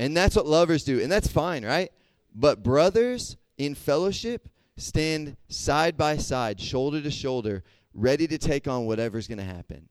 And 0.01 0.17
that's 0.17 0.35
what 0.35 0.47
lovers 0.47 0.85
do. 0.85 1.01
And 1.01 1.11
that's 1.11 1.29
fine, 1.29 1.65
right? 1.65 1.93
But 2.35 2.63
brothers 2.63 3.37
in 3.59 3.75
fellowship 3.75 4.49
stand 4.77 5.37
side 5.49 5.97
by 5.97 6.17
side, 6.17 6.61
shoulder 6.61 7.01
to 7.01 7.11
shoulder, 7.11 7.63
ready 7.95 8.27
to 8.27 8.39
take 8.39 8.67
on 8.67 8.87
whatever's 8.87 9.29
going 9.29 9.39
to 9.39 9.45
happen, 9.45 9.89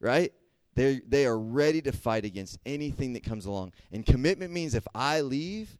right? 0.00 0.32
They 0.74 1.00
they 1.08 1.26
are 1.26 1.38
ready 1.38 1.80
to 1.82 1.92
fight 1.92 2.24
against 2.24 2.58
anything 2.66 3.14
that 3.14 3.24
comes 3.24 3.46
along. 3.46 3.72
And 3.90 4.04
commitment 4.04 4.52
means 4.52 4.74
if 4.74 4.86
I 4.94 5.22
leave, 5.22 5.76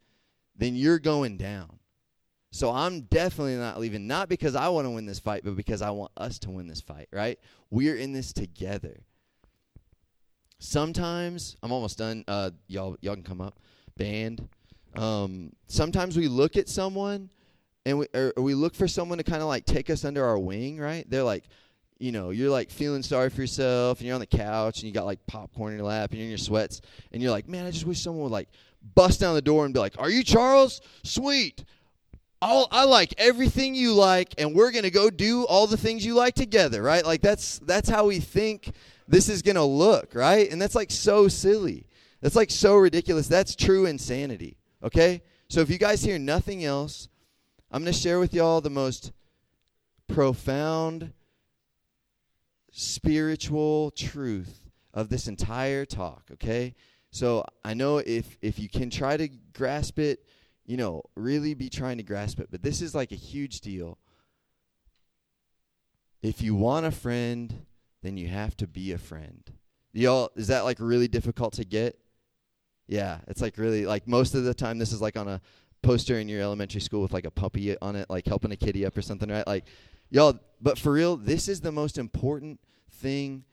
then 0.56 0.74
you're 0.74 0.98
going 0.98 1.36
down. 1.36 1.78
So 2.50 2.70
I'm 2.70 3.02
definitely 3.02 3.56
not 3.56 3.78
leaving, 3.78 4.06
not 4.06 4.28
because 4.28 4.56
I 4.56 4.68
want 4.68 4.87
to 4.87 4.90
win 4.90 5.04
this 5.04 5.18
fight, 5.18 5.42
but 5.44 5.54
because 5.54 5.82
I 5.82 5.90
want 5.90 6.12
us 6.16 6.38
to 6.40 6.50
win 6.50 6.66
this 6.66 6.80
fight, 6.80 7.08
right? 7.12 7.38
We're 7.70 7.96
in 7.96 8.12
this 8.12 8.32
together. 8.32 9.00
Sometimes 10.58 11.56
I'm 11.62 11.72
almost 11.72 11.98
done. 11.98 12.24
Uh, 12.26 12.50
y'all, 12.66 12.96
y'all 13.00 13.14
can 13.14 13.22
come 13.22 13.40
up, 13.40 13.61
band. 13.96 14.48
Um, 14.96 15.52
sometimes 15.66 16.16
we 16.16 16.26
look 16.26 16.56
at 16.56 16.68
someone, 16.68 17.30
and 17.84 17.98
we 17.98 18.06
or, 18.14 18.32
we 18.38 18.54
look 18.54 18.74
for 18.74 18.88
someone 18.88 19.18
to 19.18 19.24
kind 19.24 19.42
of 19.42 19.48
like 19.48 19.66
take 19.66 19.90
us 19.90 20.04
under 20.04 20.24
our 20.24 20.38
wing, 20.38 20.78
right? 20.78 21.08
They're 21.08 21.22
like, 21.22 21.44
you 21.98 22.12
know, 22.12 22.30
you're 22.30 22.50
like 22.50 22.70
feeling 22.70 23.02
sorry 23.02 23.30
for 23.30 23.42
yourself, 23.42 23.98
and 23.98 24.06
you're 24.06 24.14
on 24.14 24.20
the 24.20 24.26
couch, 24.26 24.78
and 24.78 24.84
you 24.88 24.92
got 24.92 25.04
like 25.04 25.24
popcorn 25.26 25.72
in 25.72 25.78
your 25.78 25.87
lap, 25.87 26.11
and 26.11 26.18
you're 26.18 26.24
in 26.24 26.30
your 26.30 26.38
sweats, 26.38 26.80
and 27.12 27.22
you're 27.22 27.30
like, 27.30 27.46
man, 27.46 27.66
I 27.66 27.70
just 27.70 27.87
wish 27.87 28.00
someone 28.00 28.22
would 28.24 28.32
like 28.32 28.48
bust 28.94 29.20
down 29.20 29.34
the 29.34 29.42
door 29.42 29.64
and 29.64 29.74
be 29.74 29.80
like, 29.80 29.94
"Are 29.98 30.11
you 30.11 30.24
Charles? 30.24 30.80
Sweet." 31.04 31.64
All, 32.40 32.68
I 32.70 32.85
like 32.85 33.14
everything 33.18 33.74
you 33.74 33.92
like, 33.94 34.35
and 34.38 34.55
we're 34.55 34.70
gonna 34.70 34.90
go 34.90 35.11
do 35.11 35.44
all 35.46 35.66
the 35.66 35.77
things 35.77 36.07
you 36.07 36.14
like 36.14 36.35
together, 36.35 36.83
right? 36.83 37.05
Like 37.05 37.20
that's 37.20 37.59
that's 37.61 37.88
how 37.88 38.07
we 38.07 38.20
think 38.20 38.72
this 39.09 39.29
is 39.29 39.42
gonna 39.42 39.64
look, 39.64 40.14
right? 40.14 40.51
And 40.51 40.62
that's 40.62 40.74
like 40.74 40.90
so 40.90 41.27
silly. 41.27 41.87
That's 42.20 42.37
like 42.37 42.51
so 42.51 42.77
ridiculous. 42.77 43.27
That's 43.27 43.57
true 43.57 43.87
insanity. 43.87 44.57
Okay? 44.83 45.22
So 45.48 45.61
if 45.61 45.70
you 45.70 45.79
guys 45.79 46.03
hear 46.03 46.18
nothing 46.18 46.64
else, 46.64 47.09
I'm 47.70 47.83
gonna 47.83 47.92
share 47.92 48.20
with 48.20 48.35
y'all 48.35 48.61
the 48.61 48.70
most 48.70 49.12
profound 50.07 51.12
spiritual 52.70 53.90
truth 53.90 54.70
of 54.94 55.09
this 55.09 55.27
entire 55.27 55.85
talk, 55.85 56.24
okay? 56.33 56.74
So 57.11 57.44
I 57.64 57.74
know 57.74 57.98
if 57.98 58.38
if 58.42 58.59
you 58.59 58.68
can 58.68 58.90
try 58.90 59.16
to 59.16 59.29
grasp 59.53 59.98
it, 59.98 60.24
you 60.68 60.76
know, 60.76 61.02
really 61.16 61.54
be 61.54 61.70
trying 61.70 61.96
to 61.96 62.02
grasp 62.02 62.38
it. 62.38 62.48
But 62.50 62.62
this 62.62 62.83
is 62.83 62.94
like 62.94 63.11
a 63.11 63.16
huge 63.16 63.62
deal. 63.62 63.98
If 66.22 66.42
you 66.42 66.54
want 66.54 66.85
a 66.85 66.90
friend, 66.90 67.64
then 68.02 68.18
you 68.18 68.28
have 68.28 68.54
to 68.59 68.66
be 68.66 68.92
a 68.92 68.98
friend. 68.98 69.50
Y'all, 69.94 70.31
is 70.37 70.48
that 70.48 70.64
like 70.64 70.76
really 70.78 71.09
difficult 71.09 71.54
to 71.54 71.64
get? 71.64 71.98
Yeah, 72.87 73.18
it's 73.28 73.40
like 73.40 73.57
really 73.57 73.87
like 73.87 74.07
most 74.07 74.35
of 74.35 74.44
the 74.44 74.52
time 74.52 74.78
this 74.78 74.92
is 74.92 75.00
like 75.00 75.16
on 75.16 75.26
a 75.26 75.40
poster 75.83 76.18
in 76.18 76.28
your 76.28 76.42
elementary 76.42 76.83
school 76.83 77.00
with 77.00 77.14
like 77.14 77.24
a 77.24 77.31
puppy 77.31 77.74
on 77.78 77.96
it, 77.96 78.11
like 78.11 78.26
helping 78.26 78.52
a 78.52 78.57
kitty 78.57 78.85
up 78.85 78.96
or 78.96 79.02
something, 79.02 79.31
right? 79.31 79.46
Like, 79.46 79.64
y'all, 80.11 80.38
but 80.61 80.78
for 80.78 80.92
real, 80.92 81.16
this 81.16 81.48
is 81.48 81.62
the 81.62 81.72
most 81.72 81.96
important 81.96 82.61
thing 82.90 83.44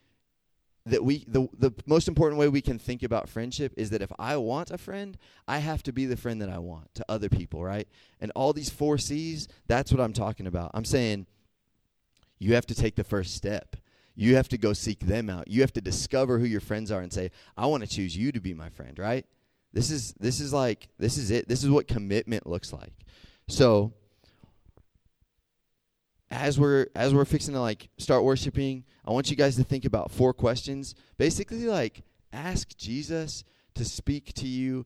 that 0.86 1.04
we 1.04 1.26
the 1.28 1.48
the 1.58 1.74
most 1.86 2.08
important 2.08 2.39
way 2.39 2.48
we 2.48 2.62
can 2.62 2.78
think 2.78 3.02
about 3.02 3.28
friendship 3.28 3.74
is 3.76 3.89
that 3.89 4.02
if 4.02 4.12
I 4.19 4.38
want 4.38 4.71
a 4.71 4.78
friend, 4.78 5.17
I 5.48 5.60
have 5.60 5.82
to 5.84 5.93
be 5.93 6.06
the 6.06 6.17
friend 6.17 6.41
that 6.41 6.50
I 6.50 6.60
want 6.60 6.93
to 6.95 7.06
other 7.10 7.30
people, 7.30 7.63
right? 7.63 7.88
And 8.19 8.32
all 8.36 8.54
these 8.54 8.69
four 8.69 8.98
C's, 8.98 9.48
that's 9.67 9.91
what 9.91 10.00
I'm 10.00 10.13
talking 10.13 10.48
about. 10.48 10.71
I'm 10.74 10.86
saying 10.86 11.26
you 12.38 12.54
have 12.54 12.67
to 12.67 12.76
take 12.76 12.95
the 12.95 13.04
first 13.04 13.36
step. 13.36 13.76
You 14.15 14.36
have 14.36 14.48
to 14.50 14.58
go 14.58 14.74
seek 14.74 15.00
them 15.00 15.30
out. 15.30 15.48
You 15.48 15.62
have 15.62 15.74
to 15.74 15.82
discover 15.82 16.39
who 16.39 16.45
your 16.45 16.62
friends 16.62 16.91
are 16.91 17.02
and 17.02 17.12
say, 17.12 17.32
"I 17.58 17.65
want 17.65 17.84
to 17.84 17.89
choose 17.89 18.15
you 18.15 18.32
to 18.32 18.39
be 18.39 18.54
my 18.54 18.69
friend," 18.69 18.98
right? 19.00 19.26
This 19.74 19.91
is 19.91 20.13
this 20.19 20.39
is 20.39 20.54
like 20.54 20.88
this 21.00 21.17
is 21.17 21.32
it. 21.32 21.48
This 21.48 21.63
is 21.63 21.69
what 21.69 21.88
commitment 21.88 22.48
looks 22.48 22.71
like. 22.71 22.93
So, 23.48 23.93
as 26.36 26.60
we're 26.60 26.88
as 26.95 27.13
we're 27.13 27.26
fixing 27.26 27.54
to 27.54 27.62
like 27.62 27.88
start 27.98 28.24
worshiping, 28.24 28.84
I 29.06 29.12
want 29.12 29.30
you 29.30 29.38
guys 29.38 29.56
to 29.56 29.63
think 29.63 29.86
about 29.86 30.12
four 30.12 30.34
questions. 30.34 30.93
Basically 31.17 31.65
like 31.65 32.04
ask 32.34 32.76
Jesus 32.78 33.45
to 33.76 33.86
speak 33.86 34.34
to 34.34 34.48
you 34.48 34.86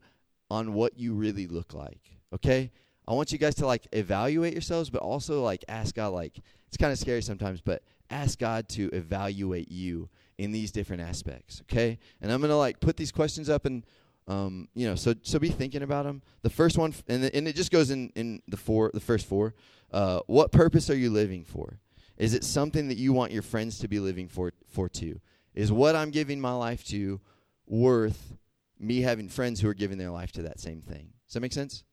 on 0.52 0.74
what 0.74 0.98
you 0.98 1.14
really 1.14 1.48
look 1.48 1.74
like. 1.74 2.20
Okay? 2.34 2.72
I 3.08 3.14
want 3.14 3.32
you 3.32 3.40
guys 3.40 3.56
to 3.56 3.66
like 3.66 3.88
evaluate 3.92 4.54
yourselves 4.54 4.92
but 4.92 5.02
also 5.02 5.44
like 5.44 5.66
ask 5.68 5.96
God 5.96 6.10
like 6.10 6.40
it's 6.68 6.78
kind 6.78 6.94
of 6.94 7.00
scary 7.00 7.24
sometimes, 7.24 7.62
but 7.62 7.82
ask 8.12 8.38
God 8.38 8.70
to 8.70 8.90
evaluate 8.94 9.72
you 9.72 10.08
in 10.38 10.52
these 10.52 10.72
different 10.72 11.02
aspects, 11.02 11.62
okay? 11.64 11.98
And 12.22 12.32
I'm 12.32 12.42
to 12.44 12.56
like 12.56 12.80
put 12.80 12.96
these 12.96 13.12
questions 13.12 13.50
up 13.50 13.66
and 13.66 13.84
um, 14.30 14.68
you 14.76 14.86
know, 14.88 14.94
so 14.94 15.16
so 15.24 15.40
be 15.40 15.50
thinking 15.50 15.82
about 15.82 16.06
them. 16.06 16.22
The 16.44 16.52
first 16.52 16.78
one, 16.78 16.94
and 17.08 17.24
and 17.26 17.48
it 17.48 17.56
just 17.56 17.72
goes 17.72 17.90
in 17.90 18.12
in 18.16 18.44
the 18.48 18.58
four, 18.58 18.92
the 18.94 19.00
first 19.00 19.26
four. 19.26 19.56
Uh, 19.92 20.20
what 20.28 20.52
purpose 20.52 20.90
are 20.90 20.98
you 20.98 21.10
living 21.10 21.44
for? 21.44 21.80
Is 22.18 22.34
it 22.34 22.44
something 22.44 22.90
that 22.90 22.98
you 22.98 23.14
want 23.14 23.32
your 23.32 23.42
friends 23.42 23.80
to 23.80 23.88
be 23.88 24.00
living 24.00 24.28
for 24.28 24.52
for 24.68 24.90
too? 24.90 25.20
Is 25.56 25.72
what 25.72 25.96
I'm 25.96 26.12
giving 26.12 26.40
my 26.40 26.54
life 26.54 26.84
to 26.88 27.20
worth 27.66 28.38
me 28.80 29.02
having 29.02 29.30
friends 29.30 29.60
who 29.60 29.70
are 29.70 29.74
giving 29.74 29.98
their 29.98 30.12
life 30.12 30.32
to 30.34 30.44
that 30.44 30.60
same 30.60 30.82
thing? 30.82 31.10
Does 31.28 31.34
that 31.34 31.42
make 31.42 31.54
sense? 31.54 31.84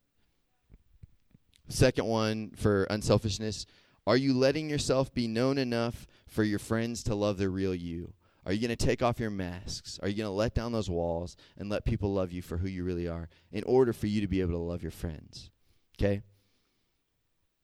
Second 1.68 2.06
one 2.06 2.52
for 2.56 2.84
unselfishness. 2.84 3.66
Are 4.06 4.16
you 4.16 4.34
letting 4.34 4.70
yourself 4.70 5.12
be 5.12 5.26
known 5.26 5.58
enough 5.58 6.06
for 6.28 6.44
your 6.44 6.60
friends 6.60 7.02
to 7.04 7.14
love 7.14 7.38
the 7.38 7.48
real 7.48 7.74
you? 7.74 8.12
Are 8.44 8.52
you 8.52 8.60
going 8.60 8.76
to 8.76 8.86
take 8.86 9.02
off 9.02 9.18
your 9.18 9.30
masks? 9.30 9.98
Are 10.00 10.08
you 10.08 10.16
going 10.16 10.28
to 10.28 10.30
let 10.30 10.54
down 10.54 10.70
those 10.70 10.88
walls 10.88 11.36
and 11.58 11.68
let 11.68 11.84
people 11.84 12.12
love 12.12 12.30
you 12.30 12.42
for 12.42 12.58
who 12.58 12.68
you 12.68 12.84
really 12.84 13.08
are 13.08 13.28
in 13.50 13.64
order 13.64 13.92
for 13.92 14.06
you 14.06 14.20
to 14.20 14.28
be 14.28 14.40
able 14.40 14.52
to 14.52 14.58
love 14.58 14.82
your 14.82 14.92
friends? 14.92 15.50
Okay? 15.98 16.22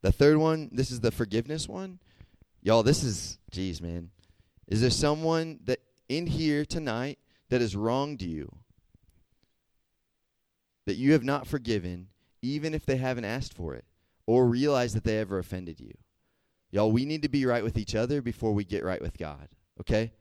The 0.02 0.12
third 0.12 0.36
one, 0.36 0.68
this 0.72 0.90
is 0.90 1.00
the 1.00 1.10
forgiveness 1.10 1.68
one. 1.68 1.98
Y'all, 2.62 2.82
this 2.82 3.02
is, 3.02 3.38
geez, 3.50 3.80
man. 3.80 4.10
Is 4.68 4.80
there 4.80 4.90
someone 4.90 5.60
that 5.64 5.80
in 6.08 6.26
here 6.26 6.64
tonight 6.64 7.18
that 7.48 7.60
has 7.60 7.74
wronged 7.74 8.22
you? 8.22 8.52
That 10.86 10.96
you 10.96 11.12
have 11.12 11.24
not 11.24 11.46
forgiven, 11.46 12.08
even 12.42 12.74
if 12.74 12.84
they 12.84 12.96
haven't 12.96 13.24
asked 13.24 13.54
for 13.54 13.74
it, 13.74 13.84
or 14.26 14.46
realized 14.46 14.96
that 14.96 15.04
they 15.04 15.18
ever 15.18 15.38
offended 15.38 15.80
you? 15.80 15.92
Y'all, 16.70 16.90
we 16.90 17.04
need 17.04 17.22
to 17.22 17.28
be 17.28 17.46
right 17.46 17.62
with 17.62 17.78
each 17.78 17.94
other 17.94 18.20
before 18.22 18.52
we 18.52 18.64
get 18.64 18.84
right 18.84 19.02
with 19.02 19.18
God, 19.18 19.48
okay? 19.80 20.12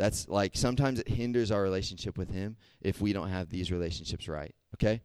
That's 0.00 0.28
like 0.28 0.52
sometimes 0.54 0.98
it 0.98 1.08
hinders 1.08 1.50
our 1.50 1.60
relationship 1.60 2.16
with 2.16 2.30
Him 2.30 2.56
if 2.80 3.02
we 3.02 3.12
don't 3.12 3.28
have 3.28 3.50
these 3.50 3.70
relationships 3.70 4.28
right. 4.28 4.54
Okay? 4.74 5.02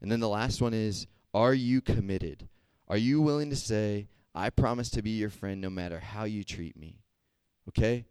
And 0.00 0.10
then 0.10 0.20
the 0.20 0.28
last 0.28 0.62
one 0.62 0.72
is 0.72 1.06
Are 1.34 1.52
you 1.52 1.82
committed? 1.82 2.48
Are 2.92 2.98
you 2.98 3.22
willing 3.22 3.48
to 3.48 3.56
say, 3.56 4.06
I 4.34 4.50
promise 4.50 4.90
to 4.90 5.00
be 5.00 5.12
your 5.12 5.30
friend 5.30 5.62
no 5.62 5.70
matter 5.70 5.98
how 5.98 6.24
you 6.24 6.44
treat 6.44 6.76
me? 6.76 7.00
Okay? 7.70 8.04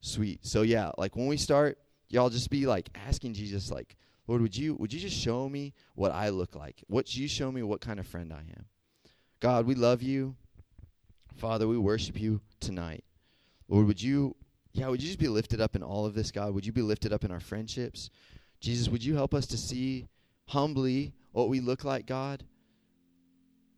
Sweet. 0.00 0.46
So 0.46 0.62
yeah, 0.62 0.92
like 0.96 1.16
when 1.16 1.26
we 1.26 1.36
start, 1.36 1.76
y'all 2.08 2.30
just 2.30 2.48
be 2.48 2.66
like 2.66 2.88
asking 2.94 3.34
Jesus, 3.34 3.68
like, 3.68 3.96
Lord, 4.28 4.42
would 4.42 4.56
you 4.56 4.76
would 4.76 4.92
you 4.92 5.00
just 5.00 5.16
show 5.16 5.48
me 5.48 5.74
what 5.96 6.12
I 6.12 6.28
look 6.28 6.54
like? 6.54 6.84
Would 6.88 7.12
you 7.16 7.26
show 7.26 7.50
me 7.50 7.64
what 7.64 7.80
kind 7.80 7.98
of 7.98 8.06
friend 8.06 8.32
I 8.32 8.42
am? 8.42 8.66
God, 9.40 9.66
we 9.66 9.74
love 9.74 10.02
you. 10.02 10.36
Father, 11.34 11.66
we 11.66 11.76
worship 11.76 12.20
you 12.20 12.40
tonight. 12.60 13.02
Lord, 13.66 13.88
would 13.88 14.00
you 14.00 14.36
yeah, 14.72 14.86
would 14.86 15.02
you 15.02 15.08
just 15.08 15.18
be 15.18 15.26
lifted 15.26 15.60
up 15.60 15.74
in 15.74 15.82
all 15.82 16.06
of 16.06 16.14
this, 16.14 16.30
God? 16.30 16.54
Would 16.54 16.64
you 16.64 16.72
be 16.72 16.80
lifted 16.80 17.12
up 17.12 17.24
in 17.24 17.32
our 17.32 17.40
friendships? 17.40 18.10
Jesus, 18.60 18.88
would 18.88 19.02
you 19.02 19.16
help 19.16 19.34
us 19.34 19.48
to 19.48 19.58
see 19.58 20.06
humbly 20.46 21.12
what 21.32 21.48
we 21.48 21.58
look 21.58 21.82
like, 21.82 22.06
God? 22.06 22.44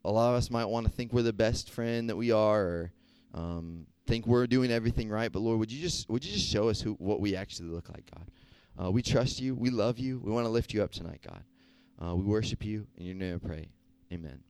A 0.05 0.11
lot 0.11 0.31
of 0.31 0.37
us 0.37 0.51
might 0.51 0.67
want 0.67 0.87
to 0.87 0.93
think 0.93 1.13
we're 1.13 1.23
the 1.23 1.33
best 1.33 1.71
friend 1.71 2.09
that 2.09 2.17
we 2.17 2.31
are, 2.31 2.63
or 2.63 2.93
um, 3.35 3.87
think 4.07 4.27
we're 4.27 4.47
doing 4.47 4.71
everything 4.71 5.09
right. 5.09 5.31
But 5.31 5.41
Lord, 5.41 5.59
would 5.59 5.73
you 5.73 5.81
just 5.81 6.09
would 6.09 6.25
you 6.25 6.33
just 6.33 6.49
show 6.49 6.69
us 6.69 6.81
who 6.81 6.95
what 6.95 7.21
we 7.21 7.37
actually 7.37 7.69
look 7.69 7.89
like, 7.89 8.11
God? 8.15 8.31
Uh, 8.81 8.91
we 8.91 9.03
trust 9.03 9.41
you. 9.41 9.55
We 9.55 9.71
love 9.71 9.99
you. 9.99 10.21
We 10.21 10.31
want 10.31 10.47
to 10.47 10.51
lift 10.51 10.73
you 10.73 10.83
up 10.83 10.93
tonight, 10.93 11.21
God. 11.27 11.43
Uh, 12.01 12.15
we 12.15 12.25
worship 12.25 12.65
you. 12.65 12.87
In 12.97 13.07
your 13.07 13.17
name 13.17 13.41
I 13.43 13.47
pray. 13.47 13.69
Amen. 14.13 14.48